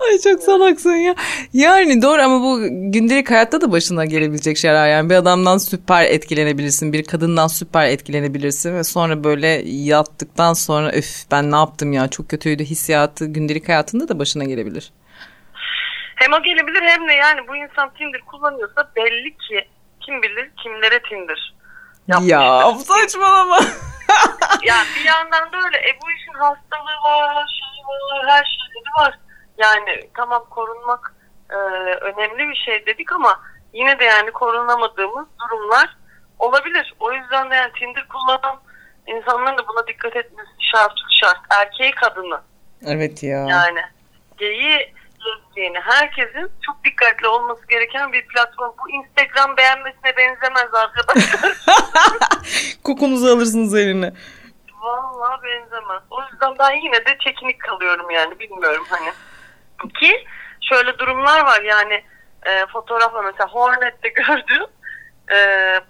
Ay 0.00 0.18
çok 0.18 0.42
salaksın 0.42 0.94
ya. 0.94 1.14
Yani 1.52 2.02
doğru 2.02 2.22
ama 2.22 2.42
bu 2.42 2.60
gündelik 2.70 3.30
hayatta 3.30 3.60
da 3.60 3.72
başına 3.72 4.04
gelebilecek 4.04 4.56
şeyler 4.56 4.88
yani. 4.88 5.10
Bir 5.10 5.14
adamdan 5.14 5.58
süper 5.58 6.04
etkilenebilirsin. 6.04 6.92
Bir 6.92 7.04
kadından 7.04 7.46
süper 7.46 7.86
etkilenebilirsin. 7.86 8.74
Ve 8.74 8.84
sonra 8.84 9.24
böyle 9.24 9.62
yattıktan 9.64 10.52
sonra 10.52 10.90
öf 10.90 11.30
ben 11.30 11.52
ne 11.52 11.56
yaptım 11.56 11.92
ya 11.92 12.08
çok 12.08 12.28
kötüydü 12.28 12.64
hissiyatı 12.64 13.26
gündelik 13.26 13.68
hayatında 13.68 14.08
da 14.08 14.18
başına 14.18 14.44
gelebilir. 14.44 14.92
Hem 16.14 16.32
o 16.32 16.42
gelebilir 16.42 16.82
hem 16.82 17.08
de 17.08 17.12
yani 17.12 17.48
bu 17.48 17.56
insan 17.56 17.94
Tinder 17.94 18.20
kullanıyorsa 18.20 18.90
belli 18.96 19.36
ki 19.36 19.68
kim 20.00 20.22
bilir 20.22 20.50
kimlere 20.62 21.02
Tinder 21.10 21.54
yapmıştır. 22.08 22.30
Ya 22.30 22.74
saçmalama. 22.74 23.58
ya 24.62 24.76
bir 24.96 25.04
yandan 25.04 25.52
da 25.52 25.56
öyle. 25.66 25.76
E 25.76 25.90
bu 26.02 26.10
işin 26.10 26.38
hastalığı 26.38 26.98
var, 27.04 27.46
şeyi 27.58 27.84
var, 27.84 28.26
her 28.26 28.44
şeyleri 28.44 28.92
var. 28.98 29.27
Yani 29.58 30.10
tamam 30.16 30.44
korunmak 30.50 31.14
e, 31.50 31.56
önemli 32.00 32.48
bir 32.48 32.54
şey 32.54 32.86
dedik 32.86 33.12
ama 33.12 33.40
yine 33.72 33.98
de 33.98 34.04
yani 34.04 34.30
korunamadığımız 34.30 35.26
durumlar 35.40 35.96
olabilir. 36.38 36.94
O 37.00 37.12
yüzden 37.12 37.50
de 37.50 37.54
yani 37.54 37.72
Tinder 37.72 38.08
kullanan 38.08 38.60
insanların 39.06 39.58
da 39.58 39.68
buna 39.68 39.86
dikkat 39.86 40.16
etmesi 40.16 40.50
şart 40.72 40.92
şart. 41.20 41.40
Erkeği 41.50 41.90
kadını 41.90 42.40
evet 42.86 43.22
ya. 43.22 43.46
yani 43.48 43.80
geyi 44.38 44.94
lezbiyeni 45.26 45.80
herkesin 45.80 46.50
çok 46.66 46.84
dikkatli 46.84 47.28
olması 47.28 47.68
gereken 47.68 48.12
bir 48.12 48.26
platform. 48.26 48.72
Bu 48.82 48.90
Instagram 48.90 49.56
beğenmesine 49.56 50.16
benzemez 50.16 50.74
arkadaşlar. 50.74 51.56
Kokunuzu 52.84 53.26
alırsınız 53.36 53.74
eline. 53.74 54.12
Vallahi 54.80 55.42
benzemez. 55.42 56.02
O 56.10 56.22
yüzden 56.22 56.58
ben 56.58 56.70
yine 56.70 57.06
de 57.06 57.16
çekinik 57.24 57.60
kalıyorum 57.60 58.10
yani 58.10 58.38
bilmiyorum 58.38 58.84
hani. 58.90 59.12
Ki 60.00 60.24
şöyle 60.60 60.98
durumlar 60.98 61.44
var 61.44 61.62
yani 61.62 62.04
e, 62.46 62.66
fotoğrafla 62.72 63.22
mesela 63.22 63.48
Hornet'te 63.48 64.08
gördüğüm 64.22 64.66
e, 65.32 65.38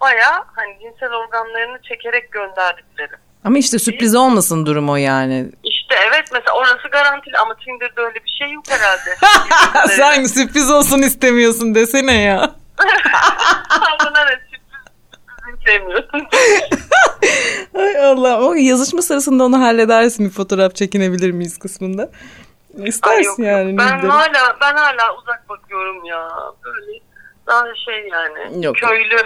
baya 0.01 0.45
hani 0.55 0.79
cinsel 0.81 1.13
organlarını 1.13 1.81
çekerek 1.81 2.31
gönderdikleri. 2.31 3.11
Ama 3.43 3.57
işte 3.57 3.79
sürpriz 3.79 4.15
olmasın 4.15 4.65
durum 4.65 4.89
o 4.89 4.95
yani. 4.95 5.45
İşte 5.63 5.95
evet 6.07 6.25
mesela 6.33 6.57
orası 6.57 6.87
garantili 6.91 7.37
ama 7.37 7.55
Tinder'da 7.55 8.01
öyle 8.01 8.15
bir 8.15 8.35
şey 8.39 8.51
yok 8.51 8.63
herhalde. 8.69 9.17
Sen 9.95 10.23
sürpriz 10.23 10.71
olsun 10.71 11.01
istemiyorsun 11.01 11.75
desene 11.75 12.21
ya. 12.21 12.51
Evet 14.25 14.39
sürpriz, 14.51 15.63
sevmiyorsun. 15.65 16.27
Ay 17.75 18.05
Allah. 18.05 18.41
O 18.41 18.53
yazışma 18.53 19.01
sırasında 19.01 19.43
onu 19.43 19.61
halledersin 19.61 20.25
bir 20.25 20.31
fotoğraf 20.31 20.75
çekinebilir 20.75 21.31
miyiz 21.31 21.57
kısmında. 21.57 22.11
Ay 22.77 22.83
İstersin 22.89 23.29
yok, 23.29 23.39
yani. 23.39 23.69
yok. 23.69 23.79
Ben 23.79 24.09
hala 24.09 24.57
ben 24.61 24.75
hala 24.75 25.15
uzak 25.21 25.49
bakıyorum 25.49 26.05
ya. 26.05 26.29
Böyle 26.65 26.99
daha 27.47 27.63
şey 27.85 28.07
yani. 28.11 28.65
Yok. 28.65 28.75
Köylü 28.75 29.17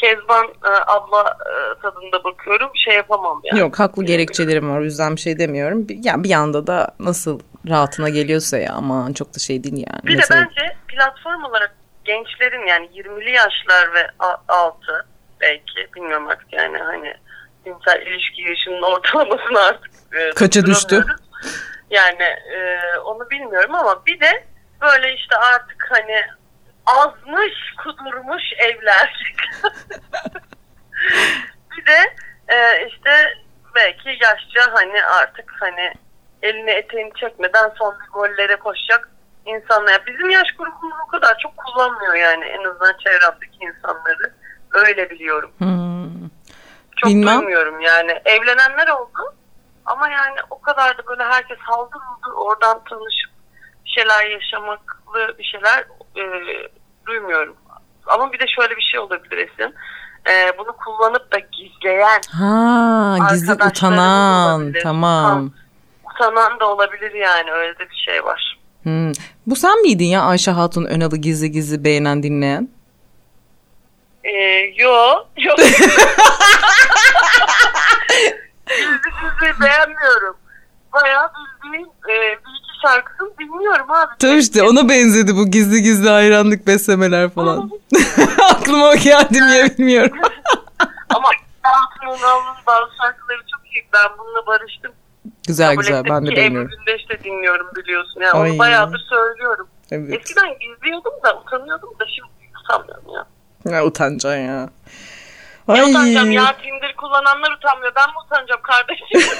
Kezban 0.00 0.46
e, 0.46 0.68
abla 0.86 1.36
e, 1.46 1.80
tadında 1.82 2.24
bakıyorum. 2.24 2.70
Şey 2.74 2.94
yapamam 2.94 3.40
yani. 3.44 3.60
Yok 3.60 3.78
haklı 3.78 4.04
gerekçelerim 4.04 4.70
var 4.70 4.80
o 4.80 4.84
yüzden 4.84 5.16
bir 5.16 5.20
şey 5.20 5.38
demiyorum. 5.38 5.88
Bir- 5.88 6.04
Ya 6.04 6.22
bir 6.24 6.28
yanda 6.28 6.66
da 6.66 6.88
nasıl 7.00 7.40
rahatına 7.68 8.08
geliyorsa 8.08 8.58
ya 8.58 8.72
aman 8.74 9.12
çok 9.12 9.34
da 9.34 9.38
şey 9.38 9.64
değil 9.64 9.84
yani. 9.92 10.02
Bir 10.04 10.16
Mesela- 10.16 10.40
de 10.40 10.46
bence 10.50 10.76
platform 10.88 11.44
olarak 11.44 11.74
gençlerin 12.04 12.66
yani 12.66 12.86
20'li 12.94 13.30
yaşlar 13.30 13.94
ve 13.94 14.10
altı 14.48 15.06
belki 15.40 15.88
bilmiyorum 15.96 16.28
artık 16.28 16.52
yani 16.52 16.78
hani 16.78 17.14
cinsel 17.64 18.06
ilişki 18.06 18.42
yaşının 18.42 18.82
ortalamasını 18.82 19.60
artık 19.60 19.90
e, 20.12 20.30
Kaça 20.30 20.66
düştü? 20.66 21.04
Yani 21.90 22.22
e, 22.22 22.78
onu 23.04 23.30
bilmiyorum 23.30 23.74
ama 23.74 24.06
bir 24.06 24.20
de 24.20 24.44
böyle 24.80 25.14
işte 25.14 25.36
artık 25.36 25.86
hani 25.90 26.20
azmış 26.86 27.54
kudurmuş 27.84 28.42
evler. 28.58 29.34
bir 31.76 31.86
de 31.86 32.14
e, 32.48 32.86
işte 32.86 33.34
belki 33.74 34.08
yaşça 34.08 34.72
hani 34.72 35.04
artık 35.04 35.52
hani 35.60 35.92
elini 36.42 36.70
eteğini 36.70 37.12
çekmeden 37.20 37.72
son 37.78 37.94
bir 38.00 38.12
gollere 38.12 38.56
koşacak 38.56 39.08
insanlar. 39.46 40.06
Bizim 40.06 40.30
yaş 40.30 40.52
grubumuz 40.58 40.96
o 41.06 41.10
kadar 41.10 41.38
çok 41.38 41.56
kullanmıyor 41.56 42.14
yani 42.14 42.44
en 42.44 42.64
azından 42.64 42.96
çevremdeki 43.04 43.58
insanları. 43.60 44.34
Öyle 44.72 45.10
biliyorum. 45.10 45.52
Hmm. 45.58 46.28
Çok 46.96 47.10
Bilmem. 47.10 47.38
duymuyorum 47.38 47.80
yani. 47.80 48.20
Evlenenler 48.24 48.88
oldu 48.88 49.34
ama 49.90 50.08
yani 50.08 50.36
o 50.50 50.60
kadar 50.60 50.98
da 50.98 51.06
böyle 51.06 51.24
herkes 51.24 51.58
haldır 51.58 51.98
huldur 52.00 52.32
oradan 52.36 52.80
tanışıp 52.88 53.30
bir 53.84 53.90
şeyler 53.90 54.26
yaşamaklı 54.30 55.38
bir 55.38 55.44
şeyler 55.44 55.78
e, 56.16 56.22
duymuyorum. 57.06 57.56
Ama 58.06 58.32
bir 58.32 58.38
de 58.38 58.44
şöyle 58.56 58.76
bir 58.76 58.82
şey 58.92 59.00
olabilir 59.00 59.38
Esin. 59.38 59.74
E, 60.30 60.58
bunu 60.58 60.76
kullanıp 60.76 61.32
da 61.32 61.38
gizleyen, 61.38 62.20
Ha 62.38 63.16
gizli 63.30 63.52
utanan. 63.52 64.60
olabilir. 64.60 64.82
Tamam. 64.82 65.50
utanan 66.14 66.60
da 66.60 66.68
olabilir 66.68 67.12
yani 67.14 67.52
öyle 67.52 67.78
de 67.78 67.90
bir 67.90 67.96
şey 68.06 68.24
var. 68.24 68.58
Hmm. 68.82 69.12
Bu 69.46 69.56
sen 69.56 69.82
miydin 69.82 70.04
ya 70.04 70.22
Ayşe 70.22 70.50
Hatun 70.50 70.84
Önal'ı 70.84 71.16
gizli 71.16 71.50
gizli 71.50 71.84
beğenen 71.84 72.22
dinleyen? 72.22 72.68
E, 74.24 74.32
yo, 74.76 75.24
yok. 75.36 75.58
Gizli 78.76 79.10
gizli 79.22 79.60
beğenmiyorum. 79.64 80.36
Bayağı 80.92 81.30
bildiğin 81.64 81.86
e, 81.86 82.14
bir 82.32 82.34
iki 82.34 82.80
şarkısını 82.82 83.30
dinliyorum 83.38 83.90
abi. 83.90 84.10
Tabii 84.18 84.38
işte 84.38 84.62
ona 84.62 84.88
benzedi 84.88 85.36
bu 85.36 85.50
gizli 85.50 85.82
gizli 85.82 86.08
hayranlık 86.08 86.66
beslemeler 86.66 87.30
falan. 87.30 87.70
Aklıma 88.50 88.88
o 88.88 88.94
geldi 88.96 89.46
niye 89.46 89.64
bilmiyorum. 89.64 90.18
Ama 91.14 91.28
Altın 91.64 92.06
Unal'ın 92.06 92.56
bazı 92.66 92.90
şarkıları 93.02 93.38
çok 93.38 93.74
iyi. 93.74 93.84
Ben 93.92 94.18
bununla 94.18 94.46
barıştım. 94.46 94.92
güzel 95.46 95.68
Kabul 95.70 95.80
güzel 95.82 96.04
ben 96.04 96.26
de 96.26 96.36
beğeniyorum. 96.36 96.68
Ebru 96.68 96.76
Gündeş 96.76 97.08
de 97.08 97.24
dinliyorum 97.24 97.66
biliyorsun. 97.76 98.20
Yani 98.20 98.32
Ay. 98.32 98.50
onu 98.50 98.58
bayağıdır 98.58 99.06
söylüyorum. 99.10 99.68
Evet. 99.90 100.14
Eskiden 100.14 100.48
gizliyordum 100.60 101.12
da 101.24 101.40
utanıyordum 101.40 101.90
da 102.00 102.04
şimdi 102.06 102.30
utanmıyorum 102.64 103.04
ya. 103.14 103.26
Ya 103.72 103.84
utanacaksın 103.84 104.40
ya. 104.40 104.68
Ne 105.74 105.82
Ay. 105.82 105.90
utanacağım 105.90 106.30
ya 106.32 106.56
Tinder 106.62 106.96
kullananlar 106.96 107.52
utanmıyor. 107.52 107.92
Ben 107.96 108.08
mi 108.08 108.14
utanacağım 108.26 108.60
kardeşim? 108.62 109.06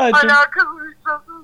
Ay, 0.00 0.12
çok, 0.12 0.24
Alakasız 0.24 0.78
vicdansız. 0.88 1.34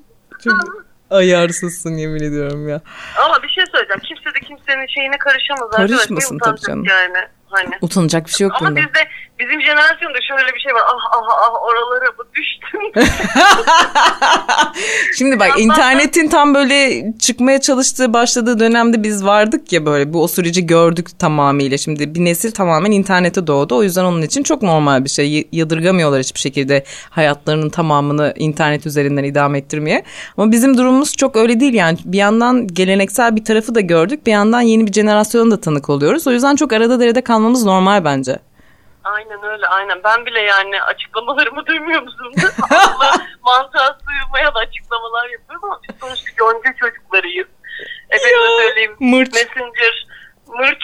çok 0.44 0.88
ayarsızsın 1.10 1.94
yemin 1.96 2.22
ediyorum 2.22 2.68
ya. 2.68 2.80
Ama 3.24 3.42
bir 3.42 3.48
şey 3.48 3.64
söyleyeceğim. 3.72 4.00
Kimse 4.00 4.34
de 4.34 4.40
kimsenin 4.40 4.86
şeyine 4.86 5.18
karışamaz. 5.18 5.70
Karışmasın 5.70 6.14
arkadaş. 6.14 6.28
Tabii 6.28 6.36
utanacak 6.36 6.66
canım. 6.68 6.84
Yani. 6.84 7.28
Hani. 7.50 7.78
Utanacak 7.80 8.26
bir 8.26 8.30
şey 8.30 8.46
yok 8.46 8.56
Ama 8.60 8.70
bunda. 8.70 8.80
bizde 8.80 9.08
bizim 9.38 9.60
jenerasyonda 9.62 10.18
şöyle 10.28 10.54
bir 10.54 10.60
şey 10.60 10.74
var. 10.74 10.82
Ah 10.86 11.12
ah 11.12 11.22
ah 11.46 11.62
oralara 11.62 12.12
mı 12.18 12.24
düştüm? 12.34 12.80
Şimdi 15.18 15.40
bak 15.40 15.60
internetin 15.60 16.28
tam 16.28 16.54
böyle 16.54 17.04
çıkmaya 17.18 17.60
çalıştığı 17.60 18.12
başladığı 18.12 18.60
dönemde 18.60 19.02
biz 19.02 19.24
vardık 19.24 19.72
ya 19.72 19.86
böyle 19.86 20.12
bu 20.12 20.22
o 20.22 20.28
süreci 20.28 20.66
gördük 20.66 21.18
tamamıyla. 21.18 21.78
Şimdi 21.78 22.14
bir 22.14 22.24
nesil 22.24 22.52
tamamen 22.52 22.90
internete 22.90 23.46
doğdu. 23.46 23.76
O 23.76 23.82
yüzden 23.82 24.04
onun 24.04 24.22
için 24.22 24.42
çok 24.42 24.62
normal 24.62 25.04
bir 25.04 25.10
şey. 25.10 25.48
Yadırgamıyorlar 25.52 26.20
hiçbir 26.20 26.40
şekilde 26.40 26.84
hayatlarının 27.10 27.70
tamamını 27.70 28.34
internet 28.36 28.86
üzerinden 28.86 29.24
idame 29.24 29.58
ettirmeye. 29.58 30.04
Ama 30.36 30.52
bizim 30.52 30.78
durumumuz 30.78 31.16
çok 31.16 31.36
öyle 31.36 31.60
değil 31.60 31.74
yani. 31.74 31.98
Bir 32.04 32.18
yandan 32.18 32.66
geleneksel 32.66 33.36
bir 33.36 33.44
tarafı 33.44 33.74
da 33.74 33.80
gördük. 33.80 34.26
Bir 34.26 34.32
yandan 34.32 34.60
yeni 34.60 34.86
bir 34.86 34.92
jenerasyona 34.92 35.50
da 35.50 35.60
tanık 35.60 35.90
oluyoruz. 35.90 36.26
O 36.26 36.32
yüzden 36.32 36.56
çok 36.56 36.72
arada 36.72 37.00
derede 37.00 37.20
kalmamız 37.20 37.64
normal 37.64 38.04
bence. 38.04 38.38
Aynen 39.14 39.42
öyle 39.42 39.66
aynen. 39.66 40.00
Ben 40.04 40.26
bile 40.26 40.40
yani 40.40 40.82
açıklamalarımı 40.82 41.66
duymuyor 41.66 42.02
musun? 42.02 42.32
Akla 42.62 43.12
mantığa 43.42 43.98
sığmaya 43.98 44.54
da 44.54 44.58
açıklamalar 44.58 45.28
yapıyorum 45.28 45.64
ama 45.64 45.80
biz 45.88 45.96
sonuçta 46.00 46.30
yonca 46.38 46.74
çocuklarıyız. 46.80 47.48
Efendim 48.10 48.38
söyleyeyim. 48.60 48.96
Mırç. 49.00 49.32
Messenger, 49.34 50.06
mırç. 50.46 50.82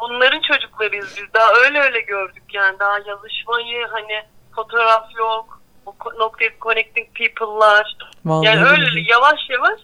Bunların 0.00 0.40
çocuklarıyız 0.52 1.14
biz. 1.16 1.34
Daha 1.34 1.52
öyle 1.54 1.80
öyle 1.80 2.00
gördük 2.00 2.42
yani. 2.52 2.78
Daha 2.78 2.98
yazışmayı 3.06 3.86
hani 3.86 4.22
fotoğraf 4.54 5.08
yok. 5.18 5.60
Bu 5.86 5.94
noktayı 6.18 6.50
connecting 6.60 7.08
people'lar. 7.14 7.96
Vallahi 8.24 8.46
Yani 8.46 8.64
öyle 8.68 8.86
billahi. 8.86 9.10
yavaş 9.10 9.40
yavaş 9.50 9.80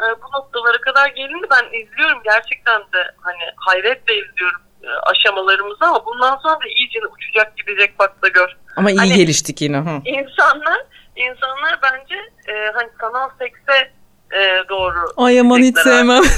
e, 0.00 0.04
bu 0.22 0.36
noktalara 0.38 0.80
kadar 0.80 1.08
gelindi. 1.08 1.46
Ben 1.50 1.78
izliyorum 1.80 2.22
gerçekten 2.24 2.80
de 2.80 3.14
hani 3.20 3.42
hayretle 3.56 4.14
izliyorum 4.14 4.60
aşamalarımızı 5.02 5.84
ama 5.84 6.06
bundan 6.06 6.36
sonra 6.36 6.54
da 6.54 6.68
iyice 6.76 6.98
uçacak 7.14 7.56
gidecek 7.56 7.98
bak 7.98 8.22
da 8.22 8.28
gör. 8.28 8.56
Ama 8.76 8.90
iyi 8.90 8.98
Hani- 8.98 9.16
geliştik 9.16 9.62
yine. 9.62 9.76
Hı. 9.76 10.00
İnsanlar 10.04 10.78
insanlar 11.16 11.78
bence 11.82 12.14
e, 12.48 12.52
hani 12.74 12.88
sanal 13.00 13.30
sekse 13.38 13.92
e, 14.32 14.68
doğru. 14.68 15.12
Ay 15.16 15.40
aman 15.40 15.58
hiç 15.58 15.78
sevmem. 15.78 16.22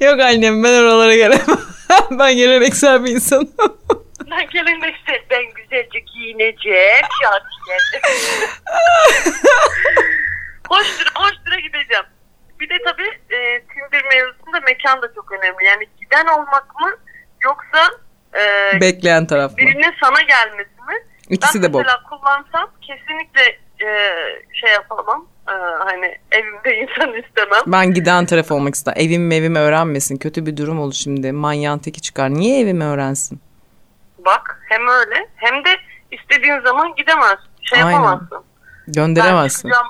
Yok 0.00 0.20
annem 0.20 0.64
ben 0.64 0.82
oralara 0.82 1.14
gelemem. 1.14 1.58
ben 2.10 2.36
geleneksel 2.36 3.04
bir 3.04 3.10
insanım. 3.10 3.50
ben 4.30 4.48
geleneksel 4.50 5.20
ben 5.30 5.44
güzelce 5.54 5.98
giyineceğim. 5.98 7.04
Şarkı 7.22 7.48
hoştura 10.68 11.10
hoştura 11.14 11.56
gideceğim. 11.60 12.04
Bir 12.60 12.68
de 12.68 12.74
tabii 12.84 13.08
e, 13.36 13.60
Tinder 13.60 14.04
mevzusunda 14.14 14.60
mekan 14.60 15.02
da 15.02 15.14
çok 15.14 15.32
önemli. 15.32 15.64
Yani 15.64 15.86
giden 16.00 16.26
olmak 16.26 16.80
mı 16.80 16.90
yoksa 17.44 17.90
e, 18.34 18.80
Bekleyen 18.80 19.26
taraf 19.26 19.50
mı? 19.50 19.56
birinin 19.56 19.94
sana 20.02 20.22
gelmesi 20.22 20.70
mi? 20.88 20.94
İkisi 21.28 21.62
ben 21.62 21.68
de 21.68 21.72
bok. 21.72 21.80
mesela 21.80 22.02
kullansam 22.10 22.70
kesinlikle 22.80 23.42
e, 23.86 23.88
şey 24.52 24.70
yapamam. 24.72 25.26
E, 25.48 25.52
hani 25.84 26.18
evimde 26.32 26.76
insan 26.82 27.12
istemem. 27.12 27.62
Ben 27.66 27.94
giden 27.94 28.26
taraf 28.26 28.50
olmak 28.52 28.74
ister. 28.74 28.94
Evim 28.96 29.32
evimi 29.32 29.58
öğrenmesin. 29.58 30.16
Kötü 30.16 30.46
bir 30.46 30.56
durum 30.56 30.80
olur 30.80 30.92
şimdi. 30.94 31.32
Manyağın 31.32 31.78
teki 31.78 32.00
çıkar. 32.00 32.30
Niye 32.30 32.60
evimi 32.60 32.84
öğrensin? 32.84 33.40
Bak 34.18 34.60
hem 34.68 34.88
öyle 34.88 35.28
hem 35.36 35.64
de 35.64 35.68
istediğin 36.10 36.60
zaman 36.60 36.94
gidemez. 36.94 37.38
Şey 37.62 37.82
Aynen. 37.82 37.90
yapamazsın. 37.92 38.44
Ben 38.86 38.92
Gönderemezsin. 38.94 39.68
çıkacağım 39.68 39.86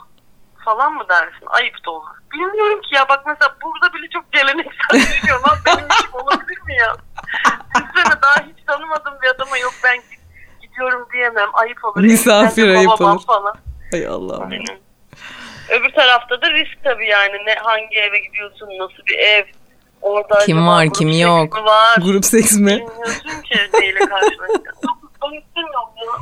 falan 0.65 0.93
mı 0.95 1.05
dersin? 1.09 1.47
Ayıp 1.47 1.85
da 1.87 1.91
olur. 1.91 2.09
Bilmiyorum 2.33 2.81
ki 2.81 2.95
ya 2.95 3.09
bak 3.09 3.27
mesela 3.27 3.57
burada 3.65 3.95
bile 3.95 4.09
çok 4.11 4.33
geleneksel 4.33 4.91
düşünüyorum. 4.95 5.43
Lan 5.49 5.59
benim 5.67 5.87
işim 6.01 6.15
olabilir 6.15 6.61
mi 6.67 6.75
ya? 6.81 6.97
Düşünsene 7.75 8.23
daha 8.23 8.35
hiç 8.37 8.65
tanımadığım 8.67 9.15
bir 9.23 9.27
adama 9.29 9.59
yok 9.59 9.73
ben 9.85 9.97
gid- 9.97 10.61
gidiyorum 10.61 11.09
diyemem. 11.13 11.49
Ayıp 11.53 11.85
olur. 11.85 12.01
Misafir 12.01 12.69
ayıp 12.69 13.01
olur. 13.01 13.23
Falan. 13.27 13.55
Hay 13.91 14.07
Allah'ım. 14.07 14.51
Aynen. 14.51 14.79
Öbür 15.69 15.93
tarafta 15.93 16.43
da 16.43 16.51
risk 16.51 16.85
tabii 16.85 17.09
yani. 17.09 17.37
Ne, 17.47 17.55
hangi 17.55 17.99
eve 17.99 18.19
gidiyorsun? 18.19 18.67
Nasıl 18.79 19.07
bir 19.07 19.19
ev? 19.19 19.45
Orada 20.03 20.39
Kim 20.39 20.67
var, 20.67 20.85
grup 20.85 20.95
kim 20.95 21.09
yok? 21.09 21.65
Var. 21.65 21.97
Grup 22.05 22.25
seks 22.25 22.53
mi? 22.57 22.67
Bilmiyorsun 22.71 23.43
ki 23.43 23.59
neyle 23.75 23.99
karşılaşacaksın. 23.99 24.91
Ben 25.23 25.39
istemiyorum 25.39 25.91
ya. 25.97 26.13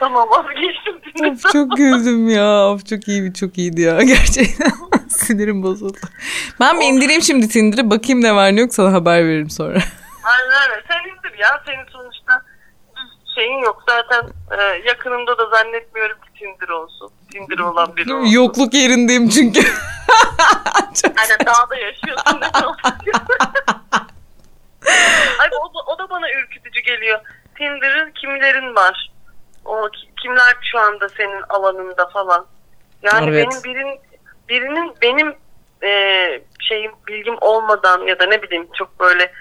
Tamam 0.00 0.28
vazgeçtim. 0.30 1.30
Of 1.32 1.52
çok 1.52 1.76
güldüm 1.76 2.28
ya. 2.30 2.68
Of 2.68 2.86
çok 2.86 3.08
iyi 3.08 3.34
çok 3.34 3.58
iyiydi 3.58 3.80
ya 3.80 4.02
gerçekten. 4.02 4.70
Sinirim 5.08 5.62
bozuldu. 5.62 5.98
Ben 6.60 6.80
bir 6.80 6.84
indireyim 6.84 7.22
şimdi 7.22 7.48
Tinder'ı 7.48 7.90
bakayım 7.90 8.22
ne 8.22 8.34
var 8.34 8.56
ne 8.56 8.60
yok 8.60 8.74
sana 8.74 8.92
haber 8.92 9.24
veririm 9.24 9.50
sonra. 9.50 9.78
Aynen 10.24 10.70
öyle. 10.70 10.82
Sen 10.88 10.98
indir 11.10 11.38
ya. 11.38 11.62
Senin 11.66 11.84
sonuçta 11.92 12.42
bir 13.26 13.34
şeyin 13.42 13.58
yok. 13.64 13.82
Zaten 13.88 14.22
e, 14.58 14.62
yakınımda 14.88 15.38
da 15.38 15.46
zannetmiyorum 15.46 16.16
ki 16.20 16.28
Tinder 16.38 16.68
olsun. 16.68 17.10
Tinder 17.32 17.58
olan 17.58 17.96
biri 17.96 18.14
olsun. 18.14 18.26
Yokluk 18.32 18.74
yerindeyim 18.74 19.28
çünkü. 19.28 19.60
Çok- 21.02 21.12
Aynen 21.20 21.38
dağda 21.46 21.76
yaşıyorsun. 21.76 22.40
Ay 25.40 25.48
o, 25.60 25.74
da- 25.74 25.92
o 25.94 25.98
da 25.98 26.10
bana 26.10 26.26
ürkütücü 26.32 26.80
geliyor. 26.80 27.20
Tinder'ın 27.58 28.10
kimlerin 28.12 28.74
var? 28.74 29.10
O 29.64 29.88
ki- 29.88 30.10
kimler 30.22 30.56
şu 30.72 30.78
anda 30.78 31.08
senin 31.08 31.42
alanında 31.48 32.06
falan. 32.08 32.46
Yani 33.02 33.30
Evet. 33.30 33.46
benim 33.50 33.64
birin, 33.64 34.00
birinin 34.48 34.94
benim 35.02 35.36
e, 35.82 35.92
şeyim 36.60 36.92
bilgim 37.08 37.36
olmadan 37.40 38.00
ya 38.00 38.18
da 38.18 38.26
ne 38.26 38.42
bileyim 38.42 38.68
çok 38.78 39.00
böyle 39.00 39.32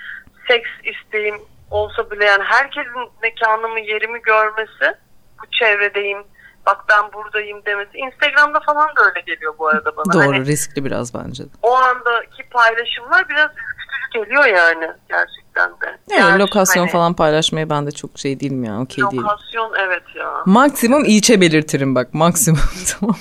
seks 0.47 0.69
isteğim 0.84 1.36
olsa 1.71 2.12
bile 2.12 2.25
yani 2.25 2.43
herkesin 2.43 3.10
mekanımı 3.21 3.79
yerimi 3.79 4.21
görmesi 4.21 4.95
bu 5.41 5.51
çevredeyim 5.60 6.23
bak 6.65 6.77
ben 6.89 7.13
buradayım 7.13 7.65
demesi 7.65 7.97
Instagram'da 7.97 8.60
falan 8.60 8.88
da 8.95 9.01
öyle 9.05 9.19
geliyor 9.19 9.53
bu 9.60 9.67
arada 9.67 9.97
bana. 9.97 10.13
Doğru 10.13 10.21
Hani 10.23 10.45
riskli 10.45 10.86
biraz 10.86 11.13
bence 11.13 11.43
de. 11.43 11.47
o 11.62 11.75
andaki 11.75 12.49
paylaşımlar 12.51 13.29
biraz 13.29 13.49
ürkütücü 13.51 14.23
geliyor 14.23 14.45
yani 14.45 14.88
gerçekten 15.10 15.48
de. 15.55 15.97
Yani 16.09 16.19
Yani 16.21 16.39
lokasyon 16.39 16.83
hani 16.83 16.91
falan 16.91 17.13
paylaşmaya 17.13 17.69
ben 17.69 17.88
de 17.88 17.91
çok 17.91 18.19
şey 18.19 18.39
değilim 18.39 18.63
ya 18.63 18.81
okey 18.81 19.03
değilim. 19.12 19.23
Lokasyon 19.23 19.73
evet 19.79 20.03
ya. 20.15 20.33
Maksimum 20.45 21.05
ilçe 21.05 21.41
belirtirim 21.41 21.95
bak 21.95 22.13
maksimum 22.13 22.59
tamam. 22.99 23.15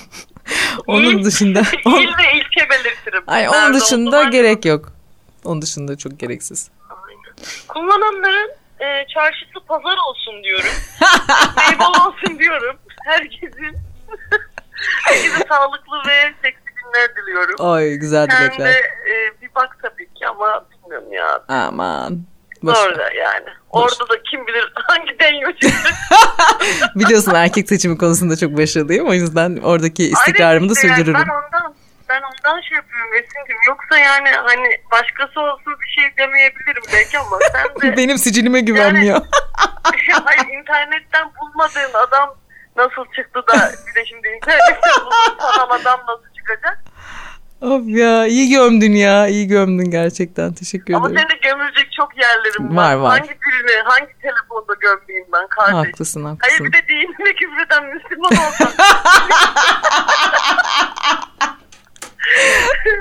Onun 0.87 1.17
İl- 1.19 1.23
dışında 1.25 1.59
İl 1.85 2.07
ve 2.17 2.33
ilçe 2.33 2.69
belirtirim. 2.69 3.23
Ay 3.27 3.43
Nerede 3.43 3.57
onun 3.57 3.73
dışında 3.73 4.23
gerek 4.23 4.65
yok. 4.65 4.91
Onun 5.45 5.61
dışında 5.61 5.97
çok 5.97 6.19
gereksiz. 6.19 6.69
Aynen. 6.89 7.35
Kullananların 7.67 8.51
e, 8.79 9.05
çarşısı 9.13 9.65
pazar 9.67 9.97
olsun 10.09 10.43
diyorum. 10.43 10.69
Meyve 11.57 11.83
olsun 11.85 12.39
diyorum. 12.39 12.75
Herkesin 13.05 13.77
Herkese 15.05 15.45
sağlıklı 15.49 15.97
ve 16.07 16.33
seksi 16.41 16.63
günler 16.75 17.15
diliyorum. 17.15 17.55
Ay 17.59 17.93
güzel 17.95 18.27
Sen 18.29 18.41
dilekler. 18.47 18.67
de 18.73 18.77
e, 18.79 19.41
bir 19.41 19.49
bak 19.55 19.77
tabii 19.81 20.13
ki 20.13 20.27
ama 20.27 20.65
bilmiyorum 20.89 21.13
ya. 21.13 21.43
Aman. 21.47 22.19
Boş 22.63 22.77
ver. 22.77 22.85
Orada 22.87 23.13
yani. 23.13 23.45
Orada 23.69 24.09
da 24.09 24.23
kim 24.31 24.47
bilir 24.47 24.73
hangi 24.87 25.19
denyo. 25.19 25.49
Biliyorsun 26.95 27.33
erkek 27.35 27.69
seçimi 27.69 27.97
konusunda 27.97 28.35
çok 28.37 28.57
başarılıyım. 28.57 29.07
O 29.07 29.13
yüzden 29.13 29.57
oradaki 29.63 30.03
istikrarımı 30.03 30.69
da 30.69 30.73
Aynen 30.73 30.73
işte 30.73 30.87
yani. 30.87 30.97
sürdürürüm. 30.97 31.19
Ben 31.27 31.33
ondan 31.35 31.75
ben 32.09 32.21
ondan 32.21 32.61
şey 32.61 32.75
yapıyorum 32.75 33.13
Esin'cim. 33.13 33.57
Yoksa 33.67 33.97
yani 33.97 34.29
hani 34.29 34.67
başkası 34.91 35.39
olsun 35.39 35.73
bir 35.81 36.01
şey 36.01 36.17
demeyebilirim 36.17 36.83
belki 36.93 37.19
ama 37.19 37.37
sen 37.51 37.91
de 37.91 37.97
Benim 37.97 38.17
sicilime 38.17 38.59
güvenmiyor. 38.61 39.21
hayır 40.25 40.59
internetten 40.59 41.31
bulmadığın 41.41 41.93
adam 42.07 42.35
nasıl 42.75 43.05
çıktı 43.15 43.39
da 43.47 43.71
bir 43.87 43.95
de 44.01 44.05
şimdi 44.05 44.27
internetten 44.27 44.79
tanım 45.39 45.71
adam 45.71 45.99
nasıl 46.07 46.33
çıkacak? 46.37 46.83
Of 47.61 47.87
ya 47.87 48.25
iyi 48.27 48.49
gömdün 48.49 48.91
ya. 48.93 49.27
iyi 49.27 49.47
gömdün 49.47 49.91
gerçekten. 49.91 50.53
Teşekkür 50.53 50.93
Ama 50.93 51.09
ederim. 51.09 51.21
senin 51.29 51.41
de 51.41 51.47
gömülecek 51.47 51.91
çok 51.91 52.17
yerlerim 52.17 52.77
Var, 52.77 52.93
var. 52.93 52.99
var. 53.01 53.09
Hangi 53.19 53.29
birini, 53.29 53.81
hangi 53.85 54.13
telefonda 54.21 54.73
gömeyim 54.79 55.25
ben 55.33 55.47
kardeş? 55.47 55.73
Haklısın 55.75 56.23
Hayır 56.23 56.37
haklısın. 56.41 56.65
bir 56.65 56.73
de 56.73 56.87
dinine 56.87 57.33
küfreden 57.35 57.83
Müslüman 57.95 58.31
olsam. 58.31 58.71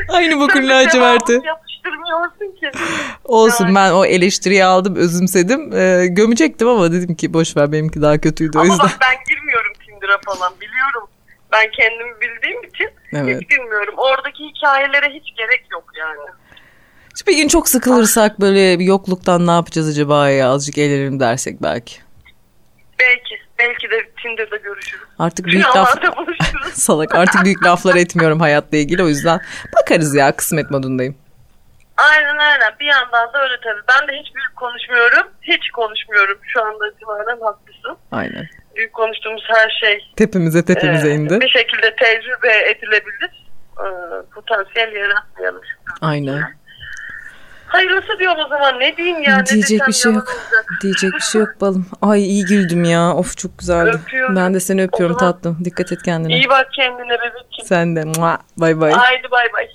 Aynı 0.09 0.41
de 0.41 0.69
laciverti. 0.69 1.33
Yapıştırmıyorsun 1.45 2.57
ki. 2.61 2.71
Olsun 3.25 3.65
Yani. 3.65 3.75
ben 3.75 3.93
o 3.93 4.05
eleştiriyi 4.05 4.65
aldım 4.65 4.97
özümsedim. 4.97 5.73
Ee, 5.77 6.07
gömecektim 6.07 6.69
ama 6.69 6.93
dedim 6.93 7.15
ki 7.15 7.33
boş 7.35 7.57
ver 7.57 7.73
benimki 7.73 8.03
daha 8.03 8.19
kötüydü 8.19 8.59
o 8.59 8.61
Ama 8.61 8.73
yüzden. 8.73 8.87
bak 8.87 8.97
ben 9.01 9.17
girmiyorum 9.35 9.73
Tinder'a 9.87 10.19
falan 10.27 10.53
biliyorum. 10.61 11.09
Ben 11.53 11.71
kendimi 11.71 12.21
bildiğim 12.21 12.65
için 12.65 12.91
Evet. 13.13 13.41
hiç 13.43 13.51
girmiyorum. 13.51 13.95
Oradaki 13.97 14.45
hikayelere 14.45 15.15
hiç 15.15 15.37
gerek 15.37 15.65
yok 15.73 15.85
yani. 15.99 16.21
Bir 17.27 17.37
gün 17.37 17.49
çok 17.49 17.69
sıkılırsak 17.69 18.41
böyle 18.41 18.79
bir 18.79 18.85
yokluktan 18.85 19.47
ne 19.47 19.51
yapacağız 19.51 19.89
acaba 19.89 20.29
ya 20.29 20.49
azıcık 20.51 20.79
eğlenelim 20.79 21.21
dersek 21.21 21.63
belki. 21.63 21.97
Belki, 23.01 23.35
belki 23.59 23.91
de 23.91 24.11
Tinder'da 24.23 24.57
görüşürüz. 24.57 25.05
Artık 25.19 25.47
büyük 25.47 25.77
laf 25.77 25.95
salak 26.73 27.15
artık 27.15 27.45
büyük 27.45 27.65
laflar 27.65 27.95
etmiyorum 27.97 28.41
hayatla 28.41 28.77
ilgili 28.77 29.03
o 29.03 29.09
yüzden 29.09 29.41
bakarız 29.81 30.15
ya 30.15 30.37
kısmet 30.37 30.71
modundayım. 30.71 31.17
Aynen 31.97 32.37
aynen. 32.39 32.73
Bir 32.81 32.87
yandan 32.87 33.33
da 33.33 33.43
öyle 33.43 33.55
tabii. 33.65 33.83
Ben 33.89 34.09
de 34.09 34.13
hiç 34.21 34.35
büyük 34.35 34.57
konuşmuyorum. 34.57 35.27
Hiç 35.43 35.71
konuşmuyorum 35.71 36.39
şu 36.43 36.65
anda 36.65 36.89
itibaren 36.89 37.41
haklısın. 37.41 37.97
Aynen. 38.13 38.49
Büyük 38.79 38.93
konuştuğumuz 38.93 39.43
her 39.49 39.71
şey 39.81 39.99
Tepemize 40.17 40.65
tepemize 40.65 41.09
e, 41.09 41.15
indi. 41.15 41.41
bir 41.41 41.49
şekilde 41.49 41.95
tecrübe 41.97 42.71
edilebilir. 42.71 43.47
E, 43.79 43.87
potansiyel 44.35 44.93
yaratmayalım. 44.93 45.61
Aynen. 46.01 46.43
Hayırlısı 47.67 48.19
diyorum 48.19 48.39
o 48.47 48.49
zaman. 48.49 48.81
Ne 48.81 48.97
diyeyim 48.97 49.23
ya? 49.23 49.37
ne 49.39 49.47
Diyecek 49.47 49.89
bir 49.89 49.93
şey 49.93 50.13
yok. 50.13 50.29
olacak. 50.29 50.67
Diyecek 50.83 51.13
bir 51.15 51.21
şey 51.21 51.41
yok 51.41 51.49
balım. 51.61 51.87
Ay 52.03 52.23
iyi 52.23 52.45
güldüm 52.45 52.85
ya. 52.85 53.15
Of 53.15 53.37
çok 53.37 53.59
güzeldi. 53.59 53.91
Öpüyorum. 54.05 54.37
Ben 54.37 54.55
de 54.55 54.61
seni 54.61 54.83
öpüyorum 54.83 55.17
tatlım. 55.17 55.59
Dikkat 55.65 55.93
et 55.93 56.03
kendine. 56.03 56.35
İyi 56.37 56.49
bak 56.49 56.73
kendine 56.73 57.13
bebeğim. 57.19 57.47
Sen 57.65 57.97
de. 57.97 58.03
Bay 58.57 58.81
bay. 58.81 58.93
Haydi 58.93 59.31
bay 59.31 59.47
bay. 59.53 59.69